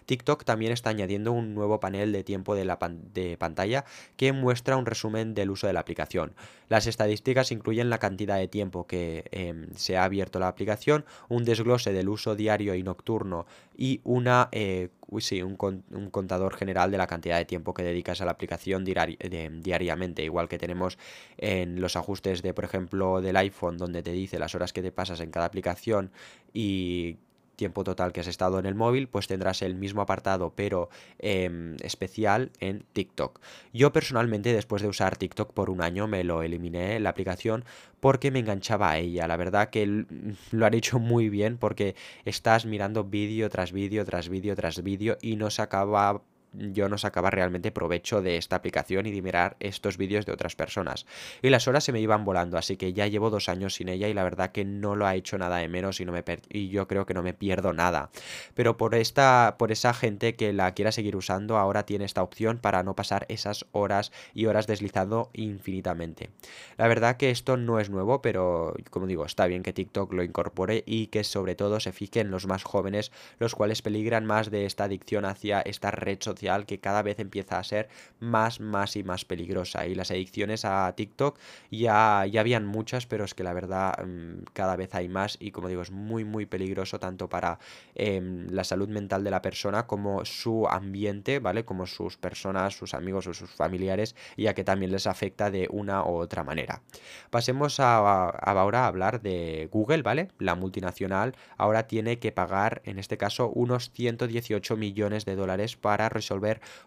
TikTok 0.05 0.45
también 0.45 0.71
está 0.71 0.91
añadiendo 0.91 1.33
un 1.33 1.53
nuevo 1.53 1.81
panel 1.81 2.13
de 2.13 2.23
tiempo 2.23 2.55
de, 2.55 2.63
la 2.63 2.79
de 3.13 3.35
pantalla 3.37 3.83
que 4.15 4.31
muestra 4.31 4.77
un 4.77 4.85
resumen 4.85 5.33
del 5.33 5.51
uso 5.51 5.67
de 5.67 5.73
la 5.73 5.81
aplicación. 5.81 6.35
Las 6.69 6.87
estadísticas 6.87 7.51
incluyen 7.51 7.89
la 7.89 7.97
cantidad 7.97 8.37
de 8.37 8.47
tiempo 8.47 8.87
que 8.87 9.25
em, 9.31 9.67
se 9.75 9.97
ha 9.97 10.05
abierto 10.05 10.39
la 10.39 10.47
aplicación, 10.47 11.03
un 11.27 11.43
desglose 11.43 11.91
del 11.91 12.07
uso 12.07 12.35
diario 12.35 12.75
y 12.75 12.83
nocturno 12.83 13.45
y 13.77 14.01
una, 14.03 14.49
eh, 14.51 14.89
sí, 15.19 15.43
un, 15.43 15.55
contador 15.55 16.55
general 16.55 16.91
de 16.91 16.97
la 16.97 17.07
cantidad 17.07 17.37
de 17.37 17.45
tiempo 17.45 17.73
que 17.73 17.83
dedicas 17.83 18.21
a 18.21 18.25
la 18.25 18.31
aplicación 18.31 18.83
diariamente, 18.83 20.23
igual 20.23 20.49
que 20.49 20.57
tenemos 20.57 20.97
en 21.37 21.79
los 21.79 21.95
ajustes 21.95 22.36
de, 22.41 22.53
por 22.53 22.65
ejemplo, 22.65 23.21
del 23.21 23.37
iPhone, 23.37 23.77
donde 23.77 24.03
te 24.03 24.11
dice 24.11 24.39
las 24.39 24.55
horas 24.55 24.73
que 24.73 24.81
te 24.81 24.91
pasas 24.91 25.19
en 25.19 25.31
cada 25.31 25.45
aplicación 25.45 26.11
y 26.53 27.17
tiempo 27.57 27.83
total 27.83 28.13
que 28.13 28.21
has 28.21 28.27
estado 28.27 28.59
en 28.59 28.65
el 28.65 28.75
móvil, 28.75 29.09
pues 29.09 29.27
tendrás 29.27 29.61
el 29.61 29.75
mismo 29.75 30.01
apartado, 30.01 30.53
pero 30.55 30.89
em, 31.19 31.75
especial 31.81 32.51
en 32.61 32.85
TikTok. 32.93 33.41
Yo 33.73 33.91
personalmente, 33.91 34.53
después 34.53 34.81
de 34.81 34.87
usar 34.87 35.17
TikTok 35.17 35.51
por 35.51 35.69
un 35.69 35.81
año, 35.81 36.07
me 36.07 36.23
lo 36.23 36.43
eliminé 36.43 36.99
la 36.99 37.09
aplicación 37.09 37.65
porque 37.99 38.31
me 38.31 38.39
enganchaba 38.39 38.91
a 38.91 38.99
ella. 38.99 39.27
La 39.27 39.37
verdad 39.37 39.69
que 39.69 40.05
lo 40.51 40.65
han 40.65 40.73
hecho 40.73 40.99
muy 40.99 41.29
bien 41.29 41.57
porque 41.57 41.95
estás 42.23 42.65
mirando 42.65 43.03
vídeo 43.03 43.49
tras 43.49 43.71
vídeo, 43.73 44.05
tras 44.05 44.29
vídeo, 44.29 44.55
tras 44.55 44.83
vídeo 44.83 45.17
y 45.21 45.35
no 45.35 45.49
se 45.49 45.63
acaba 45.63 46.21
yo 46.57 46.89
no 46.89 46.97
sacaba 46.97 47.29
realmente 47.29 47.71
provecho 47.71 48.21
de 48.21 48.37
esta 48.37 48.55
aplicación 48.55 49.05
y 49.05 49.11
de 49.11 49.21
mirar 49.21 49.55
estos 49.59 49.97
vídeos 49.97 50.25
de 50.25 50.31
otras 50.31 50.55
personas. 50.55 51.05
Y 51.41 51.49
las 51.49 51.67
horas 51.67 51.83
se 51.83 51.91
me 51.91 51.99
iban 51.99 52.25
volando, 52.25 52.57
así 52.57 52.77
que 52.77 52.93
ya 52.93 53.07
llevo 53.07 53.29
dos 53.29 53.49
años 53.49 53.75
sin 53.75 53.89
ella 53.89 54.07
y 54.07 54.13
la 54.13 54.23
verdad 54.23 54.51
que 54.51 54.65
no 54.65 54.95
lo 54.95 55.05
ha 55.05 55.15
hecho 55.15 55.37
nada 55.37 55.57
de 55.57 55.67
menos 55.67 55.99
y, 55.99 56.05
no 56.05 56.11
me 56.11 56.23
y 56.49 56.69
yo 56.69 56.87
creo 56.87 57.05
que 57.05 57.13
no 57.13 57.23
me 57.23 57.33
pierdo 57.33 57.73
nada. 57.73 58.09
Pero 58.55 58.77
por, 58.77 58.95
esta, 58.95 59.55
por 59.57 59.71
esa 59.71 59.93
gente 59.93 60.35
que 60.35 60.53
la 60.53 60.73
quiera 60.73 60.91
seguir 60.91 61.15
usando, 61.15 61.57
ahora 61.57 61.85
tiene 61.85 62.05
esta 62.05 62.23
opción 62.23 62.57
para 62.57 62.83
no 62.83 62.95
pasar 62.95 63.25
esas 63.29 63.65
horas 63.71 64.11
y 64.33 64.45
horas 64.45 64.67
deslizando 64.67 65.29
infinitamente. 65.33 66.29
La 66.77 66.87
verdad 66.87 67.17
que 67.17 67.29
esto 67.29 67.57
no 67.57 67.79
es 67.79 67.89
nuevo, 67.89 68.21
pero 68.21 68.73
como 68.89 69.07
digo, 69.07 69.25
está 69.25 69.47
bien 69.47 69.63
que 69.63 69.73
TikTok 69.73 70.13
lo 70.13 70.23
incorpore 70.23 70.83
y 70.85 71.07
que 71.07 71.23
sobre 71.23 71.55
todo 71.55 71.79
se 71.79 71.91
fije 71.91 72.19
en 72.19 72.31
los 72.31 72.47
más 72.47 72.63
jóvenes, 72.63 73.11
los 73.39 73.55
cuales 73.55 73.81
peligran 73.81 74.25
más 74.25 74.49
de 74.51 74.65
esta 74.65 74.85
adicción 74.85 75.25
hacia 75.25 75.61
esta 75.61 75.91
red 75.91 76.17
social 76.21 76.46
que 76.65 76.79
cada 76.79 77.01
vez 77.01 77.19
empieza 77.19 77.59
a 77.59 77.63
ser 77.63 77.89
más, 78.19 78.59
más 78.59 78.95
y 78.95 79.03
más 79.03 79.25
peligrosa. 79.25 79.85
Y 79.85 79.95
las 79.95 80.11
adicciones 80.11 80.65
a 80.65 80.93
TikTok 80.95 81.39
ya, 81.71 82.25
ya 82.25 82.41
habían 82.41 82.65
muchas, 82.65 83.05
pero 83.05 83.25
es 83.25 83.33
que 83.33 83.43
la 83.43 83.53
verdad 83.53 83.93
mm, 84.05 84.43
cada 84.53 84.75
vez 84.75 84.93
hay 84.95 85.09
más 85.09 85.37
y 85.39 85.51
como 85.51 85.67
digo, 85.67 85.81
es 85.81 85.91
muy, 85.91 86.23
muy 86.23 86.45
peligroso 86.45 86.99
tanto 86.99 87.29
para 87.29 87.59
em, 87.95 88.47
la 88.49 88.63
salud 88.63 88.89
mental 88.89 89.23
de 89.23 89.31
la 89.31 89.41
persona 89.41 89.87
como 89.87 90.25
su 90.25 90.67
ambiente, 90.67 91.39
¿vale? 91.39 91.65
Como 91.65 91.85
sus 91.85 92.17
personas, 92.17 92.75
sus 92.75 92.93
amigos 92.93 93.27
o 93.27 93.33
sus 93.33 93.49
familiares, 93.49 94.15
ya 94.37 94.53
que 94.53 94.63
también 94.63 94.91
les 94.91 95.07
afecta 95.07 95.51
de 95.51 95.67
una 95.71 96.03
u 96.03 96.15
otra 96.15 96.43
manera. 96.43 96.81
Pasemos 97.29 97.79
a, 97.79 97.97
ahora 98.29 98.85
a 98.85 98.87
hablar 98.87 99.21
de 99.21 99.69
Google, 99.71 100.01
¿vale? 100.01 100.29
La 100.39 100.55
multinacional 100.55 101.35
ahora 101.57 101.87
tiene 101.87 102.19
que 102.19 102.31
pagar, 102.31 102.81
en 102.85 102.99
este 102.99 103.17
caso, 103.17 103.49
unos 103.49 103.91
118 103.91 104.77
millones 104.77 105.25
de 105.25 105.35
dólares 105.35 105.75
para 105.75 106.09
resolver 106.09 106.36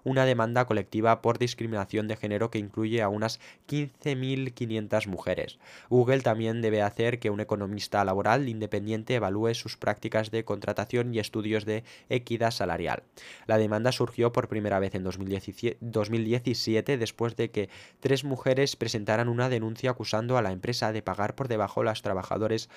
una 0.04 0.24
demanda 0.24 0.64
colectiva 0.66 1.22
por 1.22 1.38
discriminación 1.38 2.08
de 2.08 2.16
género 2.16 2.50
que 2.50 2.58
incluye 2.58 3.02
a 3.02 3.08
unas 3.08 3.40
15.500 3.68 5.06
mujeres. 5.06 5.58
Google 5.88 6.20
también 6.20 6.62
debe 6.62 6.82
hacer 6.82 7.18
que 7.18 7.30
un 7.30 7.40
economista 7.40 8.04
laboral 8.04 8.48
independiente 8.48 9.14
evalúe 9.14 9.54
sus 9.54 9.76
prácticas 9.76 10.30
de 10.30 10.44
contratación 10.44 11.14
y 11.14 11.18
estudios 11.18 11.64
de 11.64 11.84
equidad 12.08 12.50
salarial. 12.50 13.02
La 13.46 13.58
demanda 13.58 13.92
surgió 13.92 14.32
por 14.32 14.48
primera 14.48 14.78
vez 14.78 14.94
en 14.94 15.04
2017 15.04 16.98
después 16.98 17.36
de 17.36 17.50
que 17.50 17.68
tres 18.00 18.24
mujeres 18.24 18.76
presentaran 18.76 19.28
una 19.28 19.48
denuncia 19.48 19.90
acusando 19.90 20.36
a 20.36 20.42
la 20.42 20.52
empresa 20.52 20.92
de 20.92 21.02
pagar 21.02 21.34
por 21.34 21.48
debajo 21.48 21.80
a 21.80 21.84
las 21.84 22.02
trabajadoras, 22.02 22.68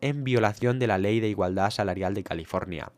en 0.00 0.24
violación 0.24 0.78
de 0.78 0.86
la 0.86 0.98
Ley 0.98 1.20
de 1.20 1.28
Igualdad 1.28 1.70
Salarial 1.70 2.14
de 2.14 2.24
California 2.24 2.92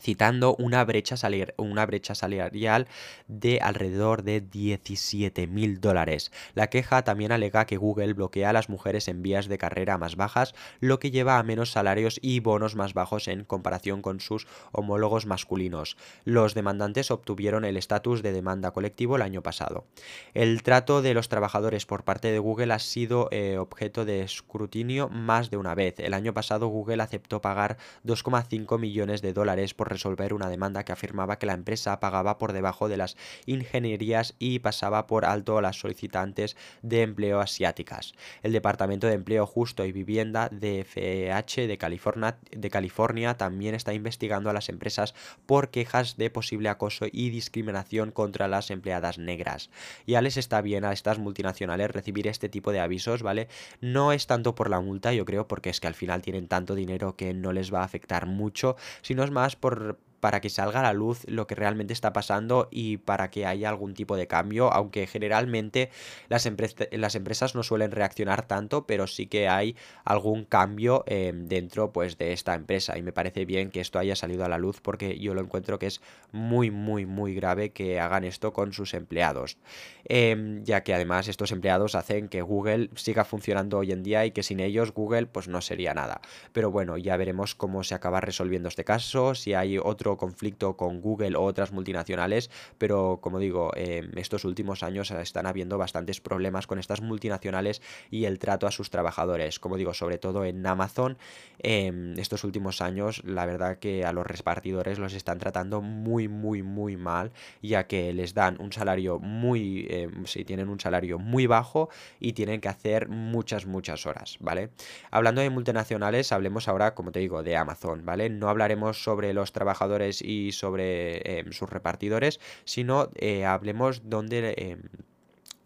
citando 0.00 0.54
una 0.56 0.84
brecha, 0.84 1.16
una 1.56 1.86
brecha 1.86 2.14
salarial 2.14 2.86
de 3.28 3.60
alrededor 3.60 4.22
de 4.22 4.40
17 4.40 5.46
mil 5.46 5.80
dólares. 5.80 6.32
La 6.54 6.68
queja 6.68 7.02
también 7.02 7.32
alega 7.32 7.66
que 7.66 7.76
Google 7.76 8.12
bloquea 8.12 8.50
a 8.50 8.52
las 8.52 8.68
mujeres 8.68 9.08
en 9.08 9.22
vías 9.22 9.48
de 9.48 9.58
carrera 9.58 9.98
más 9.98 10.16
bajas, 10.16 10.54
lo 10.80 10.98
que 10.98 11.10
lleva 11.10 11.38
a 11.38 11.42
menos 11.42 11.70
salarios 11.70 12.18
y 12.22 12.40
bonos 12.40 12.76
más 12.76 12.94
bajos 12.94 13.28
en 13.28 13.44
comparación 13.44 14.02
con 14.02 14.20
sus 14.20 14.46
homólogos 14.72 15.26
masculinos. 15.26 15.96
Los 16.24 16.54
demandantes 16.54 17.10
obtuvieron 17.10 17.64
el 17.64 17.76
estatus 17.76 18.22
de 18.22 18.32
demanda 18.32 18.70
colectivo 18.70 19.16
el 19.16 19.22
año 19.22 19.42
pasado. 19.42 19.86
El 20.34 20.62
trato 20.62 21.02
de 21.02 21.14
los 21.14 21.28
trabajadores 21.28 21.86
por 21.86 22.04
parte 22.04 22.30
de 22.30 22.38
Google 22.38 22.72
ha 22.72 22.78
sido 22.78 23.28
eh, 23.30 23.58
objeto 23.58 24.04
de 24.04 24.22
escrutinio 24.22 25.08
más 25.08 25.50
de 25.50 25.56
una 25.56 25.74
vez. 25.74 25.98
El 25.98 26.14
año 26.14 26.34
pasado 26.34 26.68
Google 26.68 27.02
aceptó 27.02 27.40
pagar 27.40 27.76
2,5 28.04 28.78
millones 28.78 29.22
de 29.22 29.32
dólares 29.32 29.74
por 29.74 29.85
resolver 29.86 30.34
una 30.34 30.48
demanda 30.48 30.84
que 30.84 30.92
afirmaba 30.92 31.38
que 31.38 31.46
la 31.46 31.54
empresa 31.54 31.98
pagaba 32.00 32.38
por 32.38 32.52
debajo 32.52 32.88
de 32.88 32.96
las 32.96 33.16
ingenierías 33.46 34.34
y 34.38 34.58
pasaba 34.58 35.06
por 35.06 35.24
alto 35.24 35.58
a 35.58 35.62
las 35.62 35.78
solicitantes 35.78 36.56
de 36.82 37.02
empleo 37.02 37.40
asiáticas. 37.40 38.14
El 38.42 38.52
Departamento 38.52 39.06
de 39.06 39.14
Empleo 39.14 39.46
Justo 39.46 39.84
y 39.84 39.92
Vivienda 39.92 40.48
de 40.50 40.84
FEH 40.84 41.66
de 41.66 41.78
California, 41.78 42.38
de 42.50 42.70
California 42.70 43.36
también 43.36 43.74
está 43.74 43.94
investigando 43.94 44.50
a 44.50 44.52
las 44.52 44.68
empresas 44.68 45.14
por 45.46 45.70
quejas 45.70 46.16
de 46.16 46.30
posible 46.30 46.68
acoso 46.68 47.06
y 47.10 47.30
discriminación 47.30 48.10
contra 48.10 48.48
las 48.48 48.70
empleadas 48.70 49.18
negras. 49.18 49.70
Ya 50.06 50.20
les 50.20 50.36
está 50.36 50.60
bien 50.60 50.84
a 50.84 50.92
estas 50.92 51.18
multinacionales 51.18 51.90
recibir 51.90 52.26
este 52.26 52.48
tipo 52.48 52.72
de 52.72 52.80
avisos, 52.80 53.22
¿vale? 53.22 53.48
No 53.80 54.12
es 54.12 54.26
tanto 54.26 54.54
por 54.54 54.70
la 54.70 54.80
multa, 54.80 55.12
yo 55.12 55.24
creo, 55.24 55.48
porque 55.48 55.70
es 55.70 55.80
que 55.80 55.86
al 55.86 55.94
final 55.94 56.22
tienen 56.22 56.48
tanto 56.48 56.74
dinero 56.74 57.16
que 57.16 57.34
no 57.34 57.52
les 57.52 57.72
va 57.72 57.80
a 57.80 57.84
afectar 57.84 58.26
mucho, 58.26 58.76
sino 59.02 59.24
es 59.24 59.30
más 59.30 59.56
por, 59.66 59.98
para 60.20 60.40
que 60.40 60.50
salga 60.50 60.80
a 60.80 60.82
la 60.82 60.92
luz 60.92 61.24
lo 61.26 61.46
que 61.46 61.54
realmente 61.54 61.92
está 61.92 62.12
pasando 62.12 62.68
y 62.70 62.98
para 62.98 63.30
que 63.30 63.46
haya 63.46 63.68
algún 63.68 63.94
tipo 63.94 64.16
de 64.16 64.26
cambio, 64.26 64.72
aunque 64.72 65.06
generalmente 65.06 65.90
las, 66.28 66.48
las 66.92 67.14
empresas 67.14 67.54
no 67.54 67.62
suelen 67.62 67.90
reaccionar 67.90 68.46
tanto, 68.46 68.86
pero 68.86 69.06
sí 69.06 69.26
que 69.26 69.48
hay 69.48 69.76
algún 70.04 70.44
cambio 70.44 71.04
em, 71.06 71.48
dentro 71.48 71.92
pues 71.92 72.18
de 72.18 72.32
esta 72.32 72.54
empresa. 72.54 72.96
Y 72.98 73.02
me 73.02 73.12
parece 73.12 73.44
bien 73.44 73.70
que 73.70 73.80
esto 73.80 73.98
haya 73.98 74.16
salido 74.16 74.44
a 74.44 74.48
la 74.48 74.58
luz 74.58 74.80
porque 74.80 75.18
yo 75.18 75.34
lo 75.34 75.40
encuentro 75.40 75.78
que 75.78 75.86
es 75.86 76.00
muy 76.32 76.70
muy 76.70 77.06
muy 77.06 77.34
grave 77.34 77.70
que 77.70 78.00
hagan 78.00 78.24
esto 78.24 78.52
con 78.52 78.72
sus 78.72 78.94
empleados, 78.94 79.58
em, 80.04 80.64
ya 80.64 80.82
que 80.82 80.94
además 80.94 81.28
estos 81.28 81.52
empleados 81.52 81.94
hacen 81.94 82.28
que 82.28 82.42
Google 82.42 82.90
siga 82.94 83.24
funcionando 83.24 83.78
hoy 83.78 83.92
en 83.92 84.02
día 84.02 84.24
y 84.26 84.30
que 84.30 84.42
sin 84.42 84.60
ellos 84.60 84.92
Google 84.92 85.26
pues 85.26 85.48
no 85.48 85.60
sería 85.60 85.94
nada, 85.94 86.20
pero 86.52 86.70
bueno, 86.70 86.96
ya 86.96 87.16
veremos 87.16 87.54
cómo 87.54 87.82
se 87.84 87.94
acaba 87.94 88.20
resolviendo 88.20 88.68
este 88.68 88.84
caso, 88.84 89.34
si 89.34 89.54
hay 89.54 89.78
otro 89.78 90.05
conflicto 90.16 90.76
con 90.76 91.00
Google 91.00 91.36
o 91.36 91.42
otras 91.42 91.72
multinacionales, 91.72 92.50
pero 92.78 93.18
como 93.20 93.38
digo, 93.38 93.72
en 93.74 94.16
estos 94.18 94.44
últimos 94.44 94.82
años 94.82 95.10
están 95.10 95.46
habiendo 95.46 95.78
bastantes 95.78 96.20
problemas 96.20 96.66
con 96.66 96.78
estas 96.78 97.00
multinacionales 97.00 97.82
y 98.10 98.24
el 98.26 98.38
trato 98.38 98.66
a 98.66 98.70
sus 98.70 98.90
trabajadores. 98.90 99.58
Como 99.58 99.76
digo, 99.76 99.94
sobre 99.94 100.18
todo 100.18 100.44
en 100.44 100.66
Amazon, 100.66 101.18
en 101.58 102.14
estos 102.18 102.44
últimos 102.44 102.80
años, 102.80 103.22
la 103.24 103.46
verdad 103.46 103.78
que 103.78 104.04
a 104.04 104.12
los 104.12 104.26
repartidores 104.26 104.98
los 104.98 105.14
están 105.14 105.38
tratando 105.38 105.80
muy, 105.80 106.28
muy, 106.28 106.62
muy 106.62 106.96
mal, 106.96 107.32
ya 107.62 107.86
que 107.86 108.12
les 108.12 108.34
dan 108.34 108.56
un 108.60 108.72
salario 108.72 109.18
muy, 109.18 109.86
eh, 109.90 110.08
si 110.24 110.44
tienen 110.44 110.68
un 110.68 110.80
salario 110.80 111.18
muy 111.18 111.46
bajo 111.46 111.88
y 112.20 112.32
tienen 112.32 112.60
que 112.60 112.68
hacer 112.68 113.08
muchas, 113.08 113.66
muchas 113.66 114.06
horas, 114.06 114.36
¿vale? 114.40 114.70
Hablando 115.10 115.40
de 115.40 115.50
multinacionales, 115.50 116.32
hablemos 116.32 116.68
ahora, 116.68 116.94
como 116.94 117.12
te 117.12 117.20
digo, 117.20 117.42
de 117.42 117.56
Amazon, 117.56 118.04
¿vale? 118.04 118.28
No 118.28 118.48
hablaremos 118.48 119.02
sobre 119.02 119.32
los 119.32 119.52
trabajadores 119.52 119.95
y 120.22 120.52
sobre 120.52 121.38
em, 121.38 121.52
sus 121.52 121.68
repartidores, 121.70 122.40
sino 122.64 123.10
eh, 123.16 123.44
hablemos 123.44 124.08
donde 124.08 124.54
em, 124.56 124.82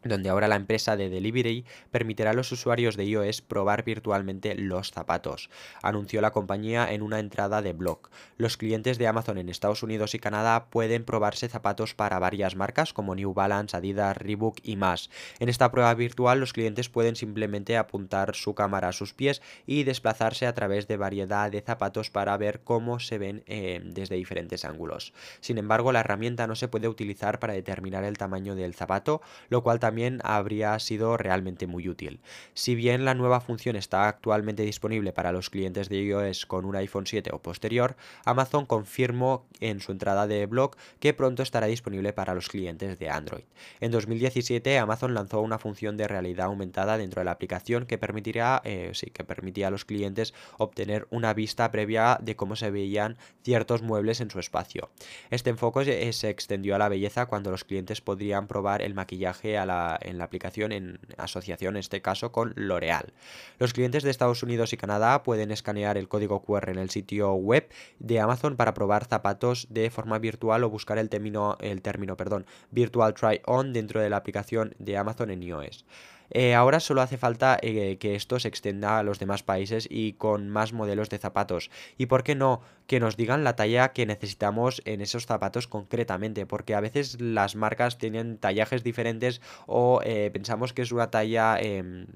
donde 0.04 0.28
ahora 0.28 0.48
la 0.48 0.56
empresa 0.56 0.96
de 0.96 1.10
delivery 1.10 1.64
permitirá 1.90 2.30
a 2.30 2.34
los 2.34 2.52
usuarios 2.52 2.96
de 2.96 3.04
iOS 3.04 3.42
probar 3.42 3.84
virtualmente 3.84 4.54
los 4.54 4.90
zapatos, 4.90 5.50
anunció 5.82 6.20
la 6.20 6.30
compañía 6.30 6.92
en 6.92 7.02
una 7.02 7.18
entrada 7.18 7.62
de 7.62 7.72
blog. 7.72 8.08
Los 8.36 8.56
clientes 8.56 8.98
de 8.98 9.06
Amazon 9.06 9.38
en 9.38 9.48
Estados 9.48 9.82
Unidos 9.82 10.14
y 10.14 10.18
Canadá 10.18 10.66
pueden 10.70 11.04
probarse 11.04 11.48
zapatos 11.48 11.94
para 11.94 12.18
varias 12.18 12.56
marcas 12.56 12.92
como 12.92 13.14
New 13.14 13.34
Balance, 13.34 13.76
Adidas, 13.76 14.16
Reebok 14.16 14.58
y 14.62 14.76
más. 14.76 15.10
En 15.38 15.48
esta 15.48 15.70
prueba 15.70 15.92
virtual 15.94 16.40
los 16.40 16.52
clientes 16.52 16.88
pueden 16.88 17.16
simplemente 17.16 17.76
apuntar 17.76 18.34
su 18.34 18.54
cámara 18.54 18.88
a 18.88 18.92
sus 18.92 19.14
pies 19.14 19.42
y 19.66 19.84
desplazarse 19.84 20.46
a 20.46 20.54
través 20.54 20.88
de 20.88 20.96
variedad 20.96 21.50
de 21.50 21.60
zapatos 21.60 22.10
para 22.10 22.36
ver 22.36 22.60
cómo 22.60 23.00
se 23.00 23.18
ven 23.18 23.42
eh, 23.46 23.80
desde 23.84 24.16
diferentes 24.16 24.64
ángulos. 24.64 25.12
Sin 25.40 25.58
embargo, 25.58 25.92
la 25.92 26.00
herramienta 26.00 26.46
no 26.46 26.54
se 26.54 26.68
puede 26.68 26.88
utilizar 26.88 27.38
para 27.38 27.52
determinar 27.52 28.04
el 28.04 28.18
tamaño 28.18 28.54
del 28.54 28.74
zapato, 28.74 29.20
lo 29.48 29.62
cual 29.62 29.78
también 29.78 29.89
también 29.90 30.20
habría 30.22 30.78
sido 30.78 31.16
realmente 31.16 31.66
muy 31.66 31.88
útil. 31.88 32.20
Si 32.54 32.76
bien 32.76 33.04
la 33.04 33.14
nueva 33.14 33.40
función 33.40 33.74
está 33.74 34.06
actualmente 34.06 34.62
disponible 34.62 35.12
para 35.12 35.32
los 35.32 35.50
clientes 35.50 35.88
de 35.88 36.00
iOS 36.00 36.46
con 36.46 36.64
un 36.64 36.76
iPhone 36.76 37.08
7 37.08 37.30
o 37.32 37.42
posterior, 37.42 37.96
Amazon 38.24 38.66
confirmó 38.66 39.48
en 39.58 39.80
su 39.80 39.90
entrada 39.90 40.28
de 40.28 40.46
blog 40.46 40.76
que 41.00 41.12
pronto 41.12 41.42
estará 41.42 41.66
disponible 41.66 42.12
para 42.12 42.36
los 42.36 42.48
clientes 42.48 43.00
de 43.00 43.10
Android. 43.10 43.42
En 43.80 43.90
2017 43.90 44.78
Amazon 44.78 45.12
lanzó 45.12 45.40
una 45.40 45.58
función 45.58 45.96
de 45.96 46.06
realidad 46.06 46.46
aumentada 46.46 46.96
dentro 46.96 47.20
de 47.20 47.24
la 47.24 47.32
aplicación 47.32 47.84
que 47.84 47.98
permitirá, 47.98 48.62
eh, 48.64 48.92
sí, 48.94 49.10
que 49.10 49.24
permitía 49.24 49.66
a 49.66 49.70
los 49.72 49.84
clientes 49.84 50.34
obtener 50.56 51.08
una 51.10 51.34
vista 51.34 51.68
previa 51.72 52.16
de 52.22 52.36
cómo 52.36 52.54
se 52.54 52.70
veían 52.70 53.16
ciertos 53.42 53.82
muebles 53.82 54.20
en 54.20 54.30
su 54.30 54.38
espacio. 54.38 54.88
Este 55.30 55.50
enfoque 55.50 56.12
se 56.12 56.30
extendió 56.30 56.76
a 56.76 56.78
la 56.78 56.88
belleza 56.88 57.26
cuando 57.26 57.50
los 57.50 57.64
clientes 57.64 58.00
podrían 58.00 58.46
probar 58.46 58.82
el 58.82 58.94
maquillaje 58.94 59.58
en 60.00 60.18
la 60.18 60.24
aplicación 60.24 60.72
en 60.72 60.98
asociación, 61.16 61.76
en 61.76 61.80
este 61.80 62.02
caso, 62.02 62.32
con 62.32 62.52
L'Oreal. 62.56 63.12
Los 63.58 63.72
clientes 63.72 64.02
de 64.02 64.10
Estados 64.10 64.42
Unidos 64.42 64.72
y 64.72 64.76
Canadá 64.76 65.22
pueden 65.22 65.50
escanear 65.50 65.96
el 65.96 66.08
código 66.08 66.42
QR 66.42 66.70
en 66.70 66.78
el 66.78 66.90
sitio 66.90 67.32
web 67.34 67.68
de 67.98 68.20
Amazon 68.20 68.56
para 68.56 68.74
probar 68.74 69.04
zapatos 69.04 69.66
de 69.70 69.90
forma 69.90 70.18
virtual 70.18 70.64
o 70.64 70.70
buscar 70.70 70.98
el 70.98 71.08
término, 71.08 71.56
el 71.60 71.82
término 71.82 72.16
perdón, 72.16 72.46
Virtual 72.70 73.14
Try 73.14 73.40
On 73.46 73.72
dentro 73.72 74.00
de 74.00 74.10
la 74.10 74.16
aplicación 74.16 74.74
de 74.78 74.96
Amazon 74.96 75.30
en 75.30 75.42
iOS. 75.42 75.84
Eh, 76.30 76.54
ahora 76.54 76.80
solo 76.80 77.02
hace 77.02 77.16
falta 77.16 77.58
eh, 77.62 77.96
que 77.98 78.14
esto 78.14 78.38
se 78.38 78.48
extienda 78.48 78.98
a 78.98 79.02
los 79.02 79.18
demás 79.18 79.42
países 79.42 79.86
y 79.90 80.14
con 80.14 80.48
más 80.48 80.72
modelos 80.72 81.10
de 81.10 81.18
zapatos. 81.18 81.70
Y 81.98 82.06
por 82.06 82.22
qué 82.22 82.34
no, 82.34 82.60
que 82.86 83.00
nos 83.00 83.16
digan 83.16 83.44
la 83.44 83.56
talla 83.56 83.92
que 83.92 84.06
necesitamos 84.06 84.82
en 84.84 85.00
esos 85.00 85.26
zapatos 85.26 85.66
concretamente, 85.68 86.46
porque 86.46 86.74
a 86.74 86.80
veces 86.80 87.20
las 87.20 87.56
marcas 87.56 87.98
tienen 87.98 88.38
tallajes 88.38 88.82
diferentes 88.82 89.40
o 89.66 90.00
eh, 90.04 90.30
pensamos 90.32 90.72
que 90.72 90.82
es 90.82 90.92
una 90.92 91.10
talla 91.10 91.58
em, 91.60 92.06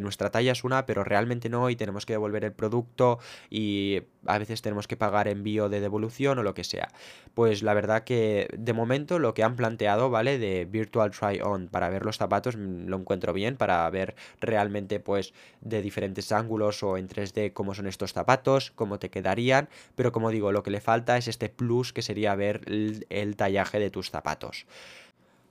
nuestra 0.00 0.30
talla 0.30 0.52
es 0.52 0.64
una, 0.64 0.86
pero 0.86 1.04
realmente 1.04 1.48
no, 1.48 1.70
y 1.70 1.76
tenemos 1.76 2.06
que 2.06 2.14
devolver 2.14 2.44
el 2.44 2.52
producto 2.52 3.18
y 3.50 4.02
a 4.26 4.38
veces 4.38 4.62
tenemos 4.62 4.86
que 4.86 4.96
pagar 4.96 5.28
envío 5.28 5.68
de 5.68 5.80
devolución 5.80 6.38
o 6.38 6.42
lo 6.42 6.54
que 6.54 6.64
sea. 6.64 6.88
Pues 7.34 7.62
la 7.62 7.74
verdad 7.74 8.04
que 8.04 8.48
de 8.56 8.72
momento 8.72 9.18
lo 9.18 9.34
que 9.34 9.42
han 9.42 9.56
planteado, 9.56 10.10
¿vale? 10.10 10.38
De 10.38 10.64
Virtual 10.64 11.10
Try 11.10 11.40
On 11.42 11.68
para 11.68 11.88
ver 11.88 12.04
los 12.04 12.16
zapatos 12.16 12.56
mm, 12.56 12.86
lo 12.86 12.96
encuentro 12.96 13.32
bien, 13.32 13.56
para 13.56 13.88
ver 13.90 14.14
realmente 14.40 15.00
pues 15.00 15.32
de 15.60 15.82
diferentes 15.82 16.32
ángulos 16.32 16.82
o 16.82 16.96
en 16.96 17.08
3D 17.08 17.52
cómo 17.52 17.74
son 17.74 17.86
estos 17.86 18.12
zapatos, 18.12 18.72
cómo 18.74 18.98
te 18.98 19.10
quedarían, 19.10 19.68
pero 19.94 20.12
como 20.12 20.30
digo, 20.30 20.52
lo 20.52 20.62
que 20.62 20.70
le 20.70 20.80
falta 20.80 21.16
es 21.16 21.28
este 21.28 21.48
plus 21.48 21.92
que 21.92 22.02
sería 22.02 22.34
ver 22.34 22.62
el 22.66 23.36
tallaje 23.36 23.78
de 23.78 23.90
tus 23.90 24.10
zapatos. 24.10 24.66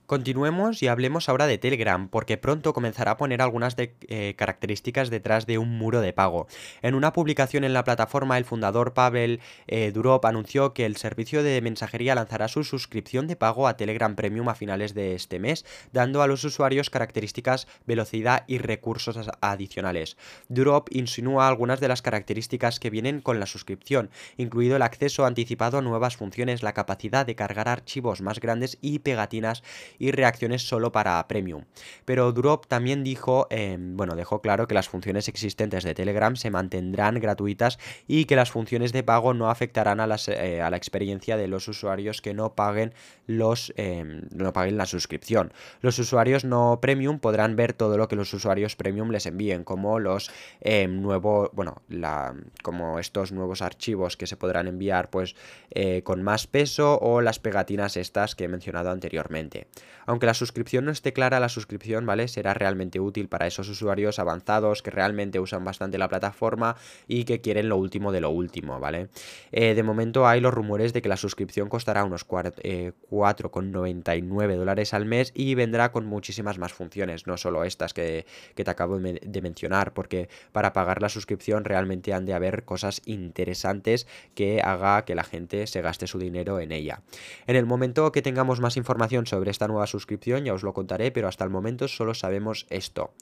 Continuemos 0.06 0.82
y 0.82 0.88
hablemos 0.88 1.30
ahora 1.30 1.46
de 1.46 1.56
Telegram, 1.56 2.08
porque 2.08 2.36
pronto 2.36 2.74
comenzará 2.74 3.12
a 3.12 3.16
poner 3.16 3.40
algunas 3.40 3.74
eh, 3.78 4.34
características 4.36 5.08
detrás 5.08 5.46
de 5.46 5.56
un 5.56 5.78
muro 5.78 6.02
de 6.02 6.12
pago. 6.12 6.46
En 6.82 6.94
una 6.94 7.14
publicación 7.14 7.64
en 7.64 7.72
la 7.72 7.84
plataforma, 7.84 8.36
el 8.36 8.44
fundador 8.44 8.92
Pavel 8.92 9.40
eh, 9.66 9.92
Durov 9.92 10.26
anunció 10.26 10.74
que 10.74 10.84
el 10.84 10.96
servicio 10.96 11.42
de 11.42 11.58
mensajería 11.62 12.14
lanzará 12.14 12.48
su 12.48 12.64
suscripción 12.64 13.26
de 13.26 13.36
pago 13.36 13.66
a 13.66 13.78
Telegram 13.78 14.14
Premium 14.14 14.50
a 14.50 14.54
finales 14.54 14.92
de 14.92 15.14
este 15.14 15.38
mes, 15.38 15.64
dando 15.94 16.20
a 16.20 16.26
los 16.26 16.44
usuarios 16.44 16.90
características, 16.90 17.66
velocidad 17.86 18.44
y 18.46 18.58
recursos 18.58 19.18
adicionales. 19.40 20.18
Durov 20.50 20.84
insinúa 20.90 21.48
algunas 21.48 21.80
de 21.80 21.88
las 21.88 22.02
características 22.02 22.78
que 22.78 22.90
vienen 22.90 23.22
con 23.22 23.40
la 23.40 23.46
suscripción, 23.46 24.10
incluido 24.36 24.76
el 24.76 24.82
acceso 24.82 25.24
anticipado 25.24 25.78
a 25.78 25.82
nuevas 25.82 26.18
funciones, 26.18 26.62
la 26.62 26.74
capacidad 26.74 27.24
de 27.24 27.36
cargar 27.36 27.68
archivos 27.68 28.20
más 28.20 28.38
grandes 28.38 28.76
y 28.82 28.98
pegatinas 28.98 29.62
reacciones 30.10 30.66
solo 30.66 30.92
para 30.92 31.26
Premium. 31.28 31.64
Pero 32.04 32.32
Drop 32.32 32.66
también 32.66 33.04
dijo, 33.04 33.46
em, 33.50 33.96
bueno, 33.96 34.16
dejó 34.16 34.40
claro 34.40 34.66
que 34.66 34.74
las 34.74 34.88
funciones 34.88 35.28
existentes 35.28 35.84
de 35.84 35.94
Telegram 35.94 36.36
se 36.36 36.50
mantendrán 36.50 37.20
gratuitas 37.20 37.78
y 38.06 38.24
que 38.24 38.36
las 38.36 38.50
funciones 38.50 38.92
de 38.92 39.02
pago 39.02 39.34
no 39.34 39.50
afectarán 39.50 40.00
a, 40.00 40.08
eh, 40.28 40.60
a 40.62 40.70
la 40.70 40.76
experiencia 40.76 41.36
de 41.36 41.48
los 41.48 41.68
usuarios 41.68 42.20
que 42.20 42.34
no 42.34 42.54
paguen 42.54 42.92
los 43.26 43.72
em, 43.76 44.22
no 44.34 44.52
paguen 44.52 44.76
la 44.76 44.86
suscripción. 44.86 45.52
Los 45.80 45.98
usuarios 45.98 46.44
no 46.44 46.78
premium 46.80 47.18
podrán 47.18 47.56
ver 47.56 47.72
todo 47.72 47.96
lo 47.96 48.08
que 48.08 48.16
los 48.16 48.32
usuarios 48.34 48.76
premium 48.76 49.10
les 49.10 49.26
envíen, 49.26 49.64
como 49.64 49.98
los 49.98 50.30
em, 50.60 51.00
nuevos, 51.00 51.50
bueno, 51.52 51.82
la, 51.88 52.34
como 52.62 52.98
estos 52.98 53.32
nuevos 53.32 53.62
archivos 53.62 54.16
que 54.16 54.26
se 54.26 54.36
podrán 54.36 54.68
enviar 54.68 55.10
pues 55.10 55.34
eh, 55.70 56.02
con 56.02 56.22
más 56.22 56.46
peso 56.46 56.98
o 57.00 57.20
las 57.20 57.38
pegatinas 57.38 57.96
estas 57.96 58.34
que 58.34 58.44
he 58.44 58.48
mencionado 58.48 58.90
anteriormente. 58.90 59.66
Aunque 60.06 60.26
la 60.26 60.34
suscripción 60.34 60.84
no 60.84 60.90
esté 60.90 61.12
clara, 61.12 61.40
la 61.40 61.48
suscripción, 61.48 62.06
¿vale? 62.06 62.28
Será 62.28 62.54
realmente 62.54 63.00
útil 63.00 63.28
para 63.28 63.46
esos 63.46 63.68
usuarios 63.68 64.18
avanzados 64.18 64.82
que 64.82 64.90
realmente 64.90 65.40
usan 65.40 65.64
bastante 65.64 65.98
la 65.98 66.08
plataforma 66.08 66.76
y 67.08 67.24
que 67.24 67.40
quieren 67.40 67.68
lo 67.68 67.76
último 67.76 68.12
de 68.12 68.20
lo 68.20 68.30
último, 68.30 68.80
¿vale? 68.80 69.08
Eh, 69.52 69.74
de 69.74 69.82
momento 69.82 70.26
hay 70.26 70.40
los 70.40 70.52
rumores 70.52 70.92
de 70.92 71.02
que 71.02 71.08
la 71.08 71.16
suscripción 71.16 71.68
costará 71.68 72.04
unos 72.04 72.26
4,99 72.28 74.52
eh, 74.52 74.56
dólares 74.56 74.94
al 74.94 75.06
mes 75.06 75.32
y 75.34 75.54
vendrá 75.54 75.92
con 75.92 76.06
muchísimas 76.06 76.58
más 76.58 76.72
funciones, 76.72 77.26
no 77.26 77.36
solo 77.36 77.64
estas 77.64 77.94
que, 77.94 78.26
que 78.54 78.64
te 78.64 78.70
acabo 78.70 78.98
de 78.98 79.42
mencionar, 79.42 79.92
porque 79.92 80.28
para 80.52 80.72
pagar 80.72 81.02
la 81.02 81.08
suscripción 81.08 81.64
realmente 81.64 82.12
han 82.12 82.26
de 82.26 82.34
haber 82.34 82.64
cosas 82.64 83.02
interesantes 83.06 84.06
que 84.34 84.60
haga 84.62 85.04
que 85.04 85.14
la 85.14 85.24
gente 85.24 85.66
se 85.66 85.82
gaste 85.82 86.06
su 86.06 86.18
dinero 86.18 86.60
en 86.60 86.72
ella. 86.72 87.02
En 87.46 87.56
el 87.56 87.66
momento 87.66 88.12
que 88.12 88.22
tengamos 88.22 88.60
más 88.60 88.76
información 88.76 89.26
sobre 89.26 89.50
esta 89.50 89.68
nueva 89.68 89.73
suscripción, 89.86 90.44
ya 90.44 90.54
os 90.54 90.62
lo 90.62 90.72
contaré, 90.72 91.10
pero 91.10 91.28
hasta 91.28 91.44
el 91.44 91.50
momento 91.50 91.88
solo 91.88 92.14
sabemos 92.14 92.66
esto. 92.70 93.12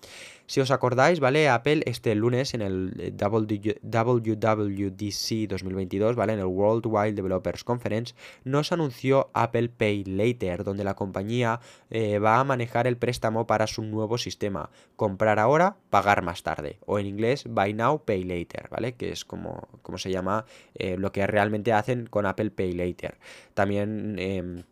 Si 0.47 0.61
os 0.61 0.71
acordáis, 0.71 1.21
¿vale? 1.21 1.49
Apple 1.49 1.83
este 1.87 2.15
lunes 2.15 2.55
en 2.55 2.63
el 2.63 3.15
WWDC 3.17 5.49
2022, 5.49 6.17
¿vale? 6.17 6.35
En 6.35 6.41
el 6.41 6.47
World 6.47 6.87
Wide 6.87 7.15
Developers 7.15 7.65
Conference, 7.65 8.15
nos 8.45 8.73
anunció 8.73 9.31
Apple 9.33 9.71
Pay 9.71 10.05
Later, 10.05 10.65
donde 10.65 10.85
la 10.85 10.95
compañía 10.95 11.61
eh, 11.91 12.19
va 12.19 12.39
a 12.39 12.45
manejar 12.45 12.87
el 12.87 12.97
préstamo 12.97 13.47
para 13.47 13.67
su 13.67 13.83
nuevo 13.83 14.19
sistema. 14.19 14.71
Comprar 14.97 15.39
ahora, 15.39 15.77
pagar 15.91 16.23
más 16.23 16.43
tarde. 16.43 16.79
O 16.87 16.99
en 16.99 17.07
inglés, 17.07 17.45
Buy 17.49 17.75
Now, 17.75 18.05
Pay 18.05 18.25
Later, 18.25 18.69
¿vale? 18.71 18.95
Que 18.95 19.11
es 19.11 19.25
como, 19.25 19.69
como 19.83 19.99
se 19.99 20.11
llama 20.11 20.45
eh, 20.75 20.97
lo 20.99 21.13
que 21.13 21.27
realmente 21.27 21.73
hacen 21.73 22.07
con 22.07 22.27
Apple 22.27 22.51
Pay 22.51 22.73
Later. 22.73 23.19
También... 23.55 24.19
Em, 24.19 24.63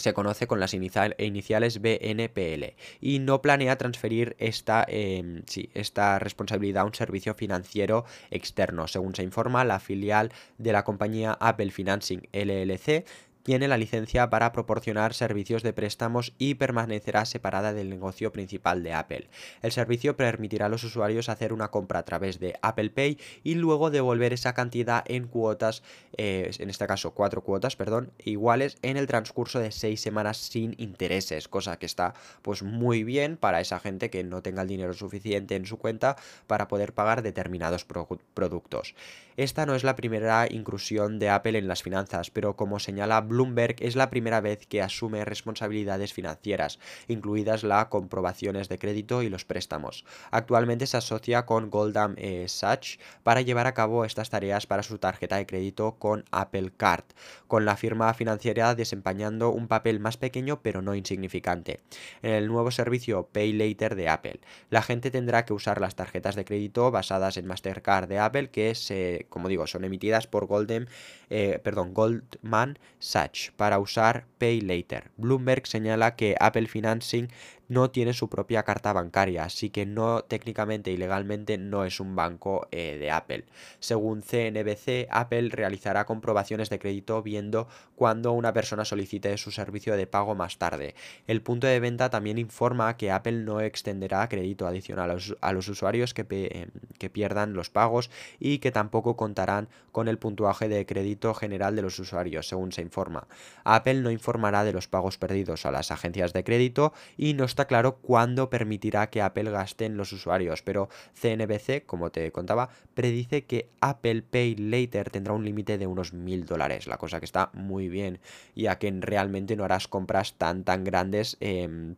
se 0.00 0.12
conoce 0.12 0.46
con 0.46 0.60
las 0.60 0.74
iniciales 0.74 1.80
BNPL 1.80 2.74
y 3.00 3.18
no 3.20 3.40
planea 3.42 3.76
transferir 3.76 4.36
esta, 4.38 4.84
em, 4.88 5.42
esta 5.74 6.18
responsabilidad 6.18 6.82
a 6.82 6.86
un 6.86 6.94
servicio 6.94 7.34
financiero 7.34 8.04
externo. 8.30 8.88
Según 8.88 9.14
se 9.14 9.22
informa, 9.22 9.64
la 9.64 9.80
filial 9.80 10.32
de 10.58 10.72
la 10.72 10.84
compañía 10.84 11.36
Apple 11.40 11.70
Financing 11.70 12.28
LLC 12.32 13.04
tiene 13.50 13.66
la 13.66 13.78
licencia 13.78 14.30
para 14.30 14.52
proporcionar 14.52 15.12
servicios 15.12 15.64
de 15.64 15.72
préstamos 15.72 16.34
y 16.38 16.54
permanecerá 16.54 17.24
separada 17.24 17.72
del 17.72 17.90
negocio 17.90 18.30
principal 18.30 18.84
de 18.84 18.92
Apple. 18.92 19.28
El 19.60 19.72
servicio 19.72 20.16
permitirá 20.16 20.66
a 20.66 20.68
los 20.68 20.84
usuarios 20.84 21.28
hacer 21.28 21.52
una 21.52 21.72
compra 21.72 21.98
a 21.98 22.04
través 22.04 22.38
de 22.38 22.56
Apple 22.62 22.90
Pay 22.90 23.18
y 23.42 23.56
luego 23.56 23.90
devolver 23.90 24.32
esa 24.32 24.54
cantidad 24.54 25.02
en 25.08 25.26
cuotas, 25.26 25.82
eh, 26.16 26.52
en 26.60 26.70
este 26.70 26.86
caso 26.86 27.10
cuatro 27.10 27.42
cuotas, 27.42 27.74
perdón, 27.74 28.12
iguales 28.24 28.78
en 28.82 28.96
el 28.96 29.08
transcurso 29.08 29.58
de 29.58 29.72
seis 29.72 30.00
semanas 30.00 30.36
sin 30.36 30.76
intereses, 30.78 31.48
cosa 31.48 31.76
que 31.76 31.86
está 31.86 32.14
pues 32.42 32.62
muy 32.62 33.02
bien 33.02 33.36
para 33.36 33.60
esa 33.60 33.80
gente 33.80 34.10
que 34.10 34.22
no 34.22 34.42
tenga 34.42 34.62
el 34.62 34.68
dinero 34.68 34.92
suficiente 34.92 35.56
en 35.56 35.66
su 35.66 35.76
cuenta 35.76 36.14
para 36.46 36.68
poder 36.68 36.92
pagar 36.92 37.22
determinados 37.22 37.84
productos. 37.84 38.94
Esta 39.36 39.64
no 39.64 39.74
es 39.74 39.84
la 39.84 39.96
primera 39.96 40.46
inclusión 40.50 41.18
de 41.18 41.30
Apple 41.30 41.56
en 41.56 41.66
las 41.66 41.82
finanzas, 41.82 42.30
pero 42.30 42.56
como 42.56 42.78
señala 42.78 43.22
Bloomberg 43.40 43.76
es 43.78 43.96
la 43.96 44.10
primera 44.10 44.42
vez 44.42 44.66
que 44.66 44.82
asume 44.82 45.24
responsabilidades 45.24 46.12
financieras, 46.12 46.78
incluidas 47.08 47.62
las 47.64 47.86
comprobaciones 47.86 48.68
de 48.68 48.78
crédito 48.78 49.22
y 49.22 49.30
los 49.30 49.46
préstamos. 49.46 50.04
Actualmente 50.30 50.86
se 50.86 50.98
asocia 50.98 51.46
con 51.46 51.70
Goldman 51.70 52.16
eh, 52.18 52.44
Sachs 52.48 52.98
para 53.22 53.40
llevar 53.40 53.66
a 53.66 53.72
cabo 53.72 54.04
estas 54.04 54.28
tareas 54.28 54.66
para 54.66 54.82
su 54.82 54.98
tarjeta 54.98 55.36
de 55.36 55.46
crédito 55.46 55.92
con 55.92 56.26
Apple 56.30 56.70
Card, 56.76 57.04
con 57.46 57.64
la 57.64 57.78
firma 57.78 58.12
financiera 58.12 58.74
desempeñando 58.74 59.48
un 59.48 59.68
papel 59.68 60.00
más 60.00 60.18
pequeño 60.18 60.60
pero 60.60 60.82
no 60.82 60.94
insignificante. 60.94 61.80
En 62.20 62.34
el 62.34 62.46
nuevo 62.46 62.70
servicio 62.70 63.26
Pay 63.32 63.54
Later 63.54 63.94
de 63.94 64.10
Apple, 64.10 64.40
la 64.68 64.82
gente 64.82 65.10
tendrá 65.10 65.46
que 65.46 65.54
usar 65.54 65.80
las 65.80 65.94
tarjetas 65.94 66.34
de 66.34 66.44
crédito 66.44 66.90
basadas 66.90 67.38
en 67.38 67.46
Mastercard 67.46 68.06
de 68.06 68.18
Apple 68.18 68.50
que, 68.50 69.24
como 69.30 69.48
digo, 69.48 69.66
son 69.66 69.84
emitidas 69.84 70.26
por 70.26 70.44
Golden, 70.44 70.88
eh, 71.30 71.58
perdón, 71.62 71.94
Goldman 71.94 72.78
Sachs 72.98 73.19
para 73.56 73.78
usar 73.78 74.26
Pay 74.38 74.60
Later. 74.60 75.10
Bloomberg 75.16 75.66
señala 75.66 76.16
que 76.16 76.36
Apple 76.40 76.66
Financing 76.66 77.28
no 77.70 77.90
tiene 77.90 78.12
su 78.12 78.28
propia 78.28 78.64
carta 78.64 78.92
bancaria, 78.92 79.44
así 79.44 79.70
que 79.70 79.86
no 79.86 80.24
técnicamente 80.24 80.90
y 80.90 80.96
legalmente 80.96 81.56
no 81.56 81.84
es 81.84 82.00
un 82.00 82.16
banco 82.16 82.66
eh, 82.72 82.98
de 82.98 83.12
Apple. 83.12 83.44
Según 83.78 84.22
CNBC, 84.22 85.06
Apple 85.08 85.50
realizará 85.50 86.04
comprobaciones 86.04 86.68
de 86.68 86.80
crédito 86.80 87.22
viendo 87.22 87.68
cuando 87.94 88.32
una 88.32 88.52
persona 88.52 88.84
solicite 88.84 89.38
su 89.38 89.52
servicio 89.52 89.96
de 89.96 90.08
pago 90.08 90.34
más 90.34 90.58
tarde. 90.58 90.96
El 91.28 91.42
punto 91.42 91.68
de 91.68 91.78
venta 91.78 92.10
también 92.10 92.38
informa 92.38 92.96
que 92.96 93.12
Apple 93.12 93.44
no 93.44 93.60
extenderá 93.60 94.28
crédito 94.28 94.66
adicional 94.66 95.16
a 95.40 95.52
los, 95.52 95.68
usuarios 95.68 96.12
que, 96.12 96.68
que 96.98 97.10
pierdan 97.10 97.54
los 97.54 97.70
pagos 97.70 98.10
y 98.40 98.58
que 98.58 98.72
tampoco 98.72 99.16
contarán 99.16 99.68
con 99.92 100.08
el 100.08 100.18
puntuaje 100.18 100.68
de 100.68 100.86
crédito 100.86 101.34
general 101.34 101.76
de 101.76 101.82
los 101.82 102.00
usuarios, 102.00 102.48
según 102.48 102.72
se 102.72 102.82
informa. 102.82 103.28
Apple 103.62 104.00
no 104.00 104.10
informará 104.10 104.64
de 104.64 104.72
los 104.72 104.88
pagos 104.88 105.18
perdidos 105.18 105.66
a 105.66 105.70
las 105.70 105.92
agencias 105.92 106.32
de 106.32 106.42
crédito 106.42 106.92
y 107.16 107.34
no 107.34 107.44
claro 107.66 107.96
cuándo 107.96 108.50
permitirá 108.50 109.10
que 109.10 109.22
Apple 109.22 109.50
gaste 109.50 109.84
en 109.86 109.96
los 109.96 110.12
usuarios, 110.12 110.62
pero 110.62 110.88
CNBC, 111.14 111.84
como 111.86 112.10
te 112.10 112.30
contaba, 112.32 112.70
predice 112.94 113.44
que 113.44 113.68
Apple 113.80 114.22
Pay 114.22 114.56
Later 114.56 115.10
tendrá 115.10 115.32
un 115.34 115.44
límite 115.44 115.78
de 115.78 115.86
unos 115.86 116.12
mil 116.12 116.46
dólares, 116.46 116.86
la 116.86 116.98
cosa 116.98 117.18
que 117.18 117.24
está 117.24 117.50
muy 117.52 117.88
bien, 117.88 118.20
ya 118.54 118.78
que 118.78 118.90
realmente 118.90 119.56
no 119.56 119.64
harás 119.64 119.88
compras 119.88 120.34
tan 120.34 120.64
tan 120.64 120.84
grandes. 120.84 121.36
Em, 121.40 121.96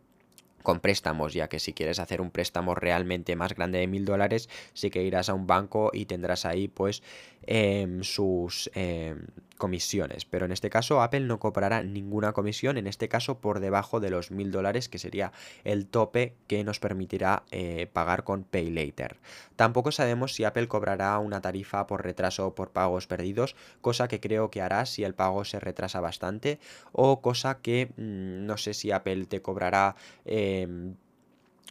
con 0.62 0.80
préstamos, 0.80 1.34
ya 1.34 1.48
que 1.48 1.58
si 1.58 1.72
quieres 1.72 1.98
hacer 1.98 2.20
un 2.20 2.30
préstamo 2.30 2.74
realmente 2.74 3.36
más 3.36 3.54
grande 3.54 3.78
de 3.78 3.86
mil 3.86 4.04
dólares, 4.04 4.48
sí 4.72 4.90
que 4.90 5.02
irás 5.02 5.28
a 5.28 5.34
un 5.34 5.46
banco 5.46 5.90
y 5.92 6.06
tendrás 6.06 6.46
ahí 6.46 6.68
pues 6.68 7.02
em, 7.46 8.02
sus 8.02 8.70
em, 8.74 9.26
comisiones. 9.62 10.24
Pero 10.24 10.44
en 10.44 10.50
este 10.50 10.70
caso 10.70 11.02
Apple 11.02 11.20
no 11.20 11.38
cobrará 11.38 11.84
ninguna 11.84 12.32
comisión, 12.32 12.78
en 12.78 12.88
este 12.88 13.08
caso 13.08 13.38
por 13.38 13.60
debajo 13.60 14.00
de 14.00 14.10
los 14.10 14.32
mil 14.32 14.50
dólares, 14.50 14.88
que 14.88 14.98
sería 14.98 15.30
el 15.62 15.86
tope 15.86 16.34
que 16.48 16.64
nos 16.64 16.80
permitirá 16.80 17.44
eh, 17.52 17.86
pagar 17.92 18.24
con 18.24 18.42
Pay 18.42 18.70
Later. 18.70 19.20
Tampoco 19.54 19.92
sabemos 19.92 20.34
si 20.34 20.42
Apple 20.42 20.66
cobrará 20.66 21.16
una 21.20 21.40
tarifa 21.40 21.86
por 21.86 22.02
retraso 22.02 22.48
o 22.48 22.54
por 22.56 22.72
pagos 22.72 23.06
perdidos, 23.06 23.54
cosa 23.80 24.08
que 24.08 24.18
creo 24.18 24.50
que 24.50 24.62
hará 24.62 24.84
si 24.84 25.04
el 25.04 25.14
pago 25.14 25.44
se 25.44 25.60
retrasa 25.60 26.00
bastante, 26.00 26.58
o 26.90 27.22
cosa 27.22 27.60
que 27.60 27.92
mm, 27.96 28.44
no 28.44 28.56
sé 28.56 28.74
si 28.74 28.90
Apple 28.90 29.26
te 29.26 29.42
cobrará... 29.42 29.94
Em, 30.24 30.96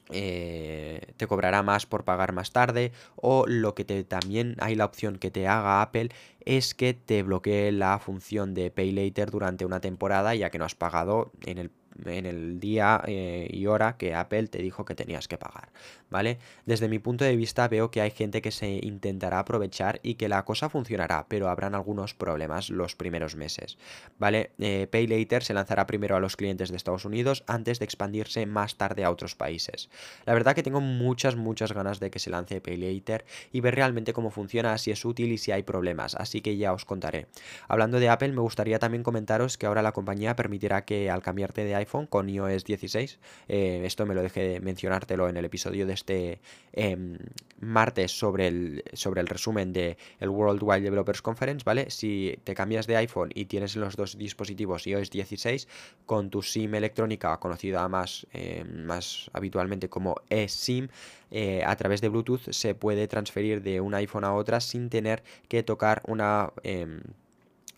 eh, 0.10 1.14
te 1.18 1.28
cobrará 1.28 1.64
más 1.64 1.86
por 1.86 2.04
pagar 2.04 2.34
más 2.34 2.52
tarde 2.52 2.92
o 3.16 3.46
lo 3.48 3.76
que 3.76 3.86
te, 3.86 4.04
también 4.04 4.56
hay 4.60 4.76
la 4.76 4.86
opción 4.86 5.18
que 5.18 5.32
te 5.32 5.48
haga 5.48 5.82
Apple 5.82 6.10
es 6.46 6.74
que 6.74 6.94
te 6.94 7.24
bloquee 7.24 7.72
la 7.72 8.00
función 8.00 8.54
de 8.54 8.72
Pay 8.72 8.92
Later 8.92 9.32
durante 9.32 9.66
una 9.66 9.80
temporada 9.80 10.36
ya 10.36 10.50
que 10.50 10.60
no 10.60 10.66
has 10.66 10.76
pagado 10.76 11.32
en 11.46 11.58
el 11.58 11.72
en 12.06 12.26
el 12.26 12.60
día 12.60 13.02
eh, 13.06 13.48
y 13.52 13.66
hora 13.68 13.98
que 13.98 14.16
Apple 14.16 14.48
te 14.48 14.60
dijo 14.60 14.86
que 14.86 14.96
tenías 14.96 15.28
que 15.28 15.38
pagar, 15.38 15.70
¿vale? 16.10 16.40
Desde 16.66 16.88
mi 16.88 17.00
punto 17.00 17.26
de 17.26 17.36
vista 17.36 17.68
veo 17.68 17.92
que 17.92 18.02
hay 18.02 18.12
gente 18.12 18.42
que 18.42 18.52
se 18.52 18.80
intentará 18.84 19.40
aprovechar 19.40 20.00
y 20.04 20.16
que 20.16 20.30
la 20.30 20.44
cosa 20.46 20.70
funcionará, 20.70 21.26
pero 21.28 21.50
habrán 21.50 21.76
algunos 21.76 22.14
problemas 22.14 22.70
los 22.70 22.96
primeros 22.96 23.36
meses, 23.36 23.78
¿vale? 24.18 24.52
Eh, 24.60 24.88
Pay 24.90 25.08
Later 25.08 25.44
se 25.44 25.54
lanzará 25.54 25.88
primero 25.88 26.16
a 26.16 26.20
los 26.20 26.36
clientes 26.36 26.70
de 26.70 26.78
Estados 26.78 27.06
Unidos 27.06 27.44
antes 27.48 27.80
de 27.80 27.86
expandirse 27.86 28.46
más 28.46 28.76
tarde 28.76 29.04
a 29.04 29.12
otros 29.12 29.36
países. 29.36 29.90
La 30.26 30.34
verdad 30.34 30.56
que 30.56 30.64
tengo 30.64 30.82
muchas, 30.82 31.36
muchas 31.36 31.74
ganas 31.74 32.00
de 32.00 32.10
que 32.12 32.20
se 32.20 32.30
lance 32.30 32.62
Pay 32.62 32.78
Later 32.78 33.26
y 33.52 33.62
ver 33.62 33.76
realmente 33.76 34.14
cómo 34.14 34.32
funciona, 34.32 34.78
si 34.78 34.92
es 34.92 35.04
útil 35.06 35.32
y 35.32 35.38
si 35.38 35.52
hay 35.52 35.64
problemas, 35.64 36.16
así 36.16 36.42
que 36.42 36.58
ya 36.58 36.74
os 36.74 36.86
contaré. 36.86 37.28
Hablando 37.68 38.00
de 38.00 38.10
Apple, 38.10 38.32
me 38.32 38.42
gustaría 38.42 38.80
también 38.80 39.04
comentaros 39.04 39.58
que 39.58 39.66
ahora 39.66 39.82
la 39.82 39.92
compañía 39.92 40.36
permitirá 40.36 40.86
que 40.86 41.10
al 41.10 41.22
cambiarte 41.22 41.64
de 41.64 41.76
iPhone 41.82 42.08
con 42.08 42.30
iOS 42.30 42.64
16. 42.64 43.20
Eh, 43.48 43.82
esto 43.84 44.06
me 44.06 44.16
lo 44.16 44.22
dejé 44.22 44.60
mencionártelo 44.60 45.28
en 45.30 45.38
el 45.38 45.46
episodio 45.46 45.86
de 45.86 45.94
este 45.94 46.40
em, 46.74 47.18
martes 47.60 48.12
sobre 48.12 48.48
el, 48.48 48.84
sobre 48.94 49.22
el 49.22 49.28
resumen 49.28 49.74
de 49.74 49.98
el 50.20 50.30
World 50.30 50.62
Wide 50.64 50.82
Developers 50.82 51.22
Conference, 51.22 51.64
¿vale? 51.66 51.90
Si 51.90 52.38
te 52.44 52.56
cambias 52.56 52.88
de 52.88 52.98
iPhone 52.98 53.30
y 53.34 53.46
tienes 53.46 53.76
en 53.76 53.82
los 53.82 53.96
dos 53.96 54.18
dispositivos 54.18 54.88
iOS 54.88 55.10
16, 55.10 55.68
con 56.06 56.30
tu 56.30 56.42
SIM 56.42 56.76
electrónica, 56.76 57.38
conocida 57.40 57.88
más, 57.88 58.26
em, 58.32 58.86
más 58.86 59.30
habitualmente 59.34 59.90
como 59.90 60.16
eSIM, 60.30 60.88
eh, 61.32 61.64
a 61.66 61.76
través 61.76 62.02
de 62.02 62.10
Bluetooth 62.10 62.52
se 62.52 62.76
puede 62.76 63.08
transferir 63.08 63.62
de 63.62 63.80
un 63.80 63.94
iPhone 63.94 64.26
a 64.26 64.34
otra 64.34 64.60
sin 64.60 64.90
tener 64.90 65.24
que 65.48 65.64
tocar 65.64 66.02
una 66.08 66.52
em, 66.64 67.02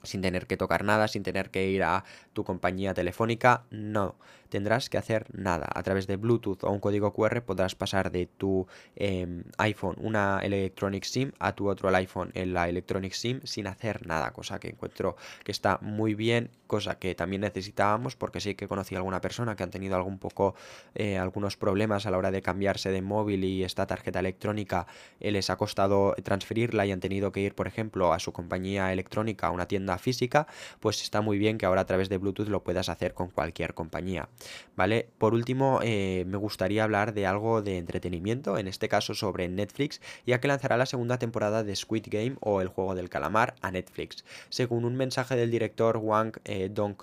sin 0.04 0.22
tener 0.22 0.48
que 0.48 0.58
tocar 0.58 0.84
nada, 0.84 1.08
sin 1.08 1.24
tener 1.24 1.50
que 1.50 1.68
ir 1.70 1.84
a 1.84 2.04
tu 2.34 2.44
compañía 2.44 2.94
telefónica, 2.94 3.66
no 3.72 4.16
tendrás 4.54 4.88
que 4.88 5.00
hacer 5.00 5.26
nada. 5.34 5.68
A 5.74 5.82
través 5.82 6.06
de 6.06 6.16
Bluetooth 6.16 6.64
o 6.64 6.70
un 6.70 6.80
código 6.80 7.12
QR 7.12 7.42
podrás 7.42 7.74
pasar 7.74 8.12
de 8.12 8.28
tu 8.28 8.68
em, 8.96 9.44
iPhone 9.58 9.96
una 9.98 10.42
Electronic 10.44 11.06
SIM 11.06 11.32
a 11.40 11.56
tu 11.56 11.70
otro 11.70 11.90
iPhone 11.90 12.30
en 12.36 12.54
la 12.54 12.70
Electronic 12.70 13.14
SIM 13.14 13.42
sin 13.46 13.66
hacer 13.66 14.06
nada, 14.06 14.32
cosa 14.32 14.60
que 14.60 14.70
encuentro 14.70 15.16
que 15.44 15.52
está 15.52 15.80
muy 15.82 16.14
bien, 16.14 16.52
cosa 16.68 17.00
que 17.00 17.16
también 17.16 17.42
necesitábamos 17.42 18.16
porque 18.16 18.42
sí 18.42 18.54
que 18.54 18.68
conocí 18.68 18.94
a 18.94 19.00
alguna 19.00 19.22
persona 19.22 19.56
que 19.56 19.64
han 19.64 19.72
tenido 19.72 19.96
algún 19.96 20.20
poco 20.20 20.54
eh, 20.94 21.18
algunos 21.18 21.58
problemas 21.58 22.06
a 22.06 22.12
la 22.12 22.20
hora 22.20 22.30
de 22.30 22.44
cambiarse 22.44 22.92
de 22.92 23.02
móvil 23.02 23.44
y 23.44 23.64
esta 23.64 23.88
tarjeta 23.88 24.20
electrónica 24.20 24.86
eh, 25.20 25.32
les 25.32 25.50
ha 25.50 25.56
costado 25.56 26.14
transferirla 26.22 26.86
y 26.86 26.92
han 26.92 27.00
tenido 27.00 27.32
que 27.32 27.40
ir, 27.40 27.56
por 27.56 27.66
ejemplo, 27.66 28.14
a 28.14 28.20
su 28.20 28.34
compañía 28.34 28.94
electrónica, 28.94 29.48
a 29.48 29.52
una 29.52 29.68
tienda 29.68 29.98
física, 29.98 30.46
pues 30.80 31.02
está 31.02 31.22
muy 31.22 31.40
bien 31.40 31.58
que 31.58 31.66
ahora 31.66 31.82
a 31.82 31.86
través 31.86 32.08
de 32.08 32.20
Bluetooth 32.20 32.50
lo 32.50 32.64
puedas 32.64 32.90
hacer 32.90 33.16
con 33.16 33.30
cualquier 33.30 33.74
compañía. 33.74 34.30
¿Vale? 34.76 35.10
Por 35.18 35.34
último, 35.34 35.80
eh, 35.84 36.26
me 36.28 36.38
gustaría 36.38 36.84
hablar 36.84 37.14
de 37.14 37.26
algo 37.26 37.62
de 37.62 37.78
entretenimiento, 37.78 38.58
en 38.58 38.68
este 38.68 38.90
caso 38.90 39.14
sobre 39.14 39.48
Netflix, 39.48 40.02
ya 40.26 40.40
que 40.40 40.48
lanzará 40.48 40.78
la 40.78 40.86
segunda 40.86 41.20
temporada 41.20 41.64
de 41.64 41.76
Squid 41.76 42.06
Game 42.08 42.36
o 42.40 42.62
El 42.62 42.68
Juego 42.68 42.96
del 42.96 43.10
Calamar 43.10 43.56
a 43.62 43.72
Netflix. 43.72 44.26
Según 44.50 44.86
un 44.86 44.96
mensaje 44.96 45.36
del 45.36 45.52
director 45.52 45.98
Wang 45.98 46.34
eh, 46.46 46.70
Dong 46.72 46.98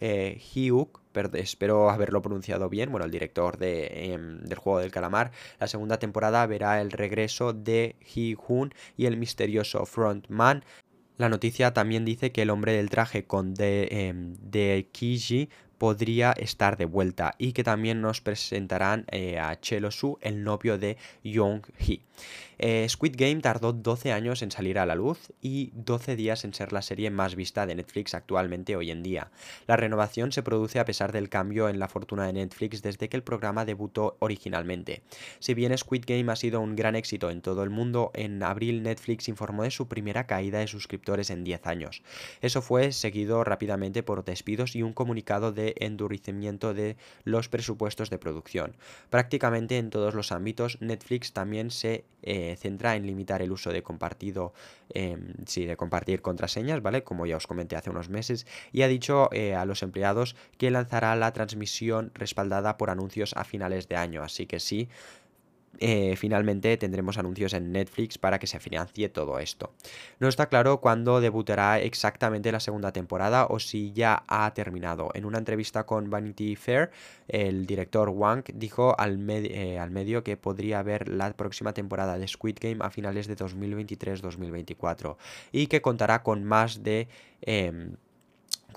eh, 0.00 0.40
Hyuk, 0.54 1.00
espero 1.34 1.90
haberlo 1.90 2.22
pronunciado 2.22 2.68
bien, 2.68 2.90
bueno, 2.90 3.06
el 3.06 3.10
director 3.10 3.56
de, 3.56 4.12
em, 4.12 4.40
del 4.42 4.58
juego 4.58 4.80
del 4.80 4.90
calamar, 4.90 5.30
la 5.58 5.66
segunda 5.66 5.98
temporada 5.98 6.46
verá 6.46 6.80
el 6.80 6.90
regreso 6.90 7.52
de 7.52 7.96
Hee 8.00 8.36
Hoon 8.36 8.74
y 8.96 9.06
el 9.06 9.16
misterioso 9.16 9.86
frontman 9.86 10.64
la 11.16 11.28
noticia 11.28 11.72
también 11.72 12.04
dice 12.04 12.32
que 12.32 12.42
el 12.42 12.50
hombre 12.50 12.72
del 12.72 12.90
traje 12.90 13.24
con 13.24 13.54
de, 13.54 13.88
em, 13.90 14.34
de 14.40 14.88
Kiji 14.90 15.48
podría 15.84 16.32
estar 16.32 16.78
de 16.78 16.86
vuelta 16.86 17.34
y 17.36 17.52
que 17.52 17.62
también 17.62 18.00
nos 18.00 18.22
presentarán 18.22 19.04
eh, 19.10 19.38
a 19.38 19.60
Chelo 19.60 19.90
Su, 19.90 20.16
el 20.22 20.42
novio 20.42 20.78
de 20.78 20.96
Young 21.22 21.60
Hee. 21.78 22.00
Eh, 22.58 22.86
Squid 22.88 23.14
Game 23.16 23.40
tardó 23.40 23.72
12 23.72 24.12
años 24.12 24.42
en 24.42 24.50
salir 24.50 24.78
a 24.78 24.86
la 24.86 24.94
luz 24.94 25.32
y 25.40 25.70
12 25.74 26.16
días 26.16 26.44
en 26.44 26.54
ser 26.54 26.72
la 26.72 26.82
serie 26.82 27.10
más 27.10 27.34
vista 27.34 27.66
de 27.66 27.74
Netflix 27.74 28.14
actualmente 28.14 28.76
hoy 28.76 28.90
en 28.90 29.02
día. 29.02 29.30
La 29.66 29.76
renovación 29.76 30.32
se 30.32 30.42
produce 30.42 30.78
a 30.78 30.84
pesar 30.84 31.12
del 31.12 31.28
cambio 31.28 31.68
en 31.68 31.78
la 31.78 31.88
fortuna 31.88 32.26
de 32.26 32.32
Netflix 32.32 32.82
desde 32.82 33.08
que 33.08 33.16
el 33.16 33.22
programa 33.22 33.64
debutó 33.64 34.16
originalmente. 34.20 35.02
Si 35.38 35.54
bien 35.54 35.76
Squid 35.76 36.04
Game 36.06 36.30
ha 36.30 36.36
sido 36.36 36.60
un 36.60 36.76
gran 36.76 36.96
éxito 36.96 37.30
en 37.30 37.40
todo 37.40 37.62
el 37.62 37.70
mundo, 37.70 38.10
en 38.14 38.42
abril 38.42 38.82
Netflix 38.82 39.28
informó 39.28 39.62
de 39.62 39.70
su 39.70 39.88
primera 39.88 40.26
caída 40.26 40.58
de 40.58 40.66
suscriptores 40.66 41.30
en 41.30 41.44
10 41.44 41.66
años. 41.66 42.02
Eso 42.40 42.62
fue 42.62 42.92
seguido 42.92 43.44
rápidamente 43.44 44.02
por 44.02 44.24
despidos 44.24 44.76
y 44.76 44.82
un 44.82 44.92
comunicado 44.92 45.52
de 45.52 45.74
endurecimiento 45.78 46.74
de 46.74 46.96
los 47.24 47.48
presupuestos 47.48 48.10
de 48.10 48.18
producción. 48.18 48.76
Prácticamente 49.10 49.78
en 49.78 49.90
todos 49.90 50.14
los 50.14 50.32
ámbitos, 50.32 50.78
Netflix 50.80 51.32
también 51.32 51.70
se 51.70 52.04
eh, 52.22 52.43
centra 52.58 52.96
en 52.96 53.06
limitar 53.06 53.42
el 53.42 53.52
uso 53.52 53.70
de 53.70 53.82
compartido, 53.82 54.52
em, 54.90 55.34
sí, 55.46 55.64
de 55.66 55.76
compartir 55.76 56.22
contraseñas, 56.22 56.82
¿vale? 56.82 57.02
Como 57.02 57.26
ya 57.26 57.36
os 57.36 57.46
comenté 57.46 57.76
hace 57.76 57.90
unos 57.90 58.08
meses, 58.08 58.46
y 58.72 58.82
ha 58.82 58.88
dicho 58.88 59.28
eh, 59.32 59.54
a 59.54 59.64
los 59.64 59.82
empleados 59.82 60.36
que 60.58 60.70
lanzará 60.70 61.14
la 61.16 61.32
transmisión 61.32 62.10
respaldada 62.14 62.76
por 62.76 62.90
anuncios 62.90 63.34
a 63.36 63.44
finales 63.44 63.88
de 63.88 63.96
año. 63.96 64.22
Así 64.22 64.46
que 64.46 64.60
sí, 64.60 64.88
eh, 65.78 66.14
finalmente 66.16 66.76
tendremos 66.76 67.18
anuncios 67.18 67.52
en 67.54 67.72
Netflix 67.72 68.18
para 68.18 68.38
que 68.38 68.46
se 68.46 68.60
financie 68.60 69.08
todo 69.08 69.38
esto. 69.38 69.72
No 70.18 70.28
está 70.28 70.48
claro 70.48 70.80
cuándo 70.80 71.20
debutará 71.20 71.80
exactamente 71.80 72.52
la 72.52 72.60
segunda 72.60 72.92
temporada 72.92 73.46
o 73.46 73.58
si 73.58 73.92
ya 73.92 74.24
ha 74.28 74.52
terminado. 74.54 75.10
En 75.14 75.24
una 75.24 75.38
entrevista 75.38 75.84
con 75.84 76.10
Vanity 76.10 76.56
Fair, 76.56 76.90
el 77.28 77.66
director 77.66 78.08
Wang 78.08 78.44
dijo 78.54 78.98
al, 78.98 79.18
eh, 79.28 79.78
al 79.78 79.90
medio 79.90 80.24
que 80.24 80.36
podría 80.36 80.82
ver 80.82 81.08
la 81.08 81.32
próxima 81.32 81.72
temporada 81.72 82.18
de 82.18 82.28
Squid 82.28 82.58
Game 82.60 82.78
a 82.80 82.90
finales 82.90 83.26
de 83.26 83.36
2023-2024 83.36 85.16
y 85.52 85.66
que 85.66 85.82
contará 85.82 86.22
con 86.22 86.44
más 86.44 86.82
de... 86.82 87.08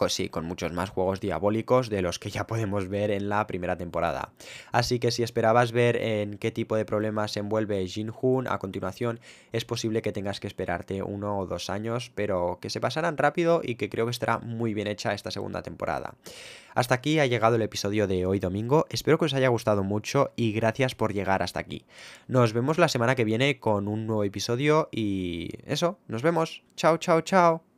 Em, 0.05 0.09
sí, 0.09 0.29
con 0.29 0.45
muchos 0.45 0.71
más 0.73 0.89
juegos 0.89 1.19
diabólicos 1.19 1.89
de 1.89 2.01
los 2.01 2.19
que 2.19 2.29
ya 2.29 2.47
podemos 2.47 2.87
ver 2.87 3.11
en 3.11 3.29
la 3.29 3.47
primera 3.47 3.77
temporada. 3.77 4.31
Así 4.71 4.99
que 4.99 5.11
si 5.11 5.23
esperabas 5.23 5.71
ver 5.71 5.97
en 5.97 6.37
qué 6.37 6.51
tipo 6.51 6.75
de 6.75 6.85
problemas 6.85 7.31
se 7.31 7.39
envuelve 7.39 7.85
Jin 7.87 8.11
Hoon 8.11 8.47
a 8.47 8.59
continuación, 8.59 9.19
es 9.51 9.65
posible 9.65 10.01
que 10.01 10.11
tengas 10.11 10.39
que 10.39 10.47
esperarte 10.47 11.03
uno 11.03 11.39
o 11.39 11.45
dos 11.45 11.69
años, 11.69 12.11
pero 12.15 12.59
que 12.61 12.69
se 12.69 12.79
pasarán 12.79 13.17
rápido 13.17 13.61
y 13.63 13.75
que 13.75 13.89
creo 13.89 14.05
que 14.05 14.11
estará 14.11 14.39
muy 14.39 14.73
bien 14.73 14.87
hecha 14.87 15.13
esta 15.13 15.31
segunda 15.31 15.61
temporada. 15.61 16.15
Hasta 16.75 16.95
aquí 16.95 17.19
ha 17.19 17.25
llegado 17.25 17.55
el 17.55 17.61
episodio 17.63 18.07
de 18.07 18.25
hoy 18.25 18.39
domingo, 18.39 18.85
espero 18.89 19.17
que 19.17 19.25
os 19.25 19.33
haya 19.33 19.47
gustado 19.47 19.83
mucho 19.83 20.31
y 20.35 20.51
gracias 20.51 20.93
por 20.93 21.13
llegar 21.13 21.41
hasta 21.41 21.59
aquí. 21.59 21.85
Nos 22.27 22.53
vemos 22.53 22.77
la 22.77 22.87
semana 22.87 23.15
que 23.15 23.25
viene 23.25 23.59
con 23.59 23.87
un 23.87 24.05
nuevo 24.05 24.23
episodio 24.23 24.89
y 24.91 25.49
eso, 25.65 25.97
nos 26.07 26.21
vemos. 26.21 26.63
Chao, 26.75 26.97
chao, 26.97 27.21
chao. 27.21 27.76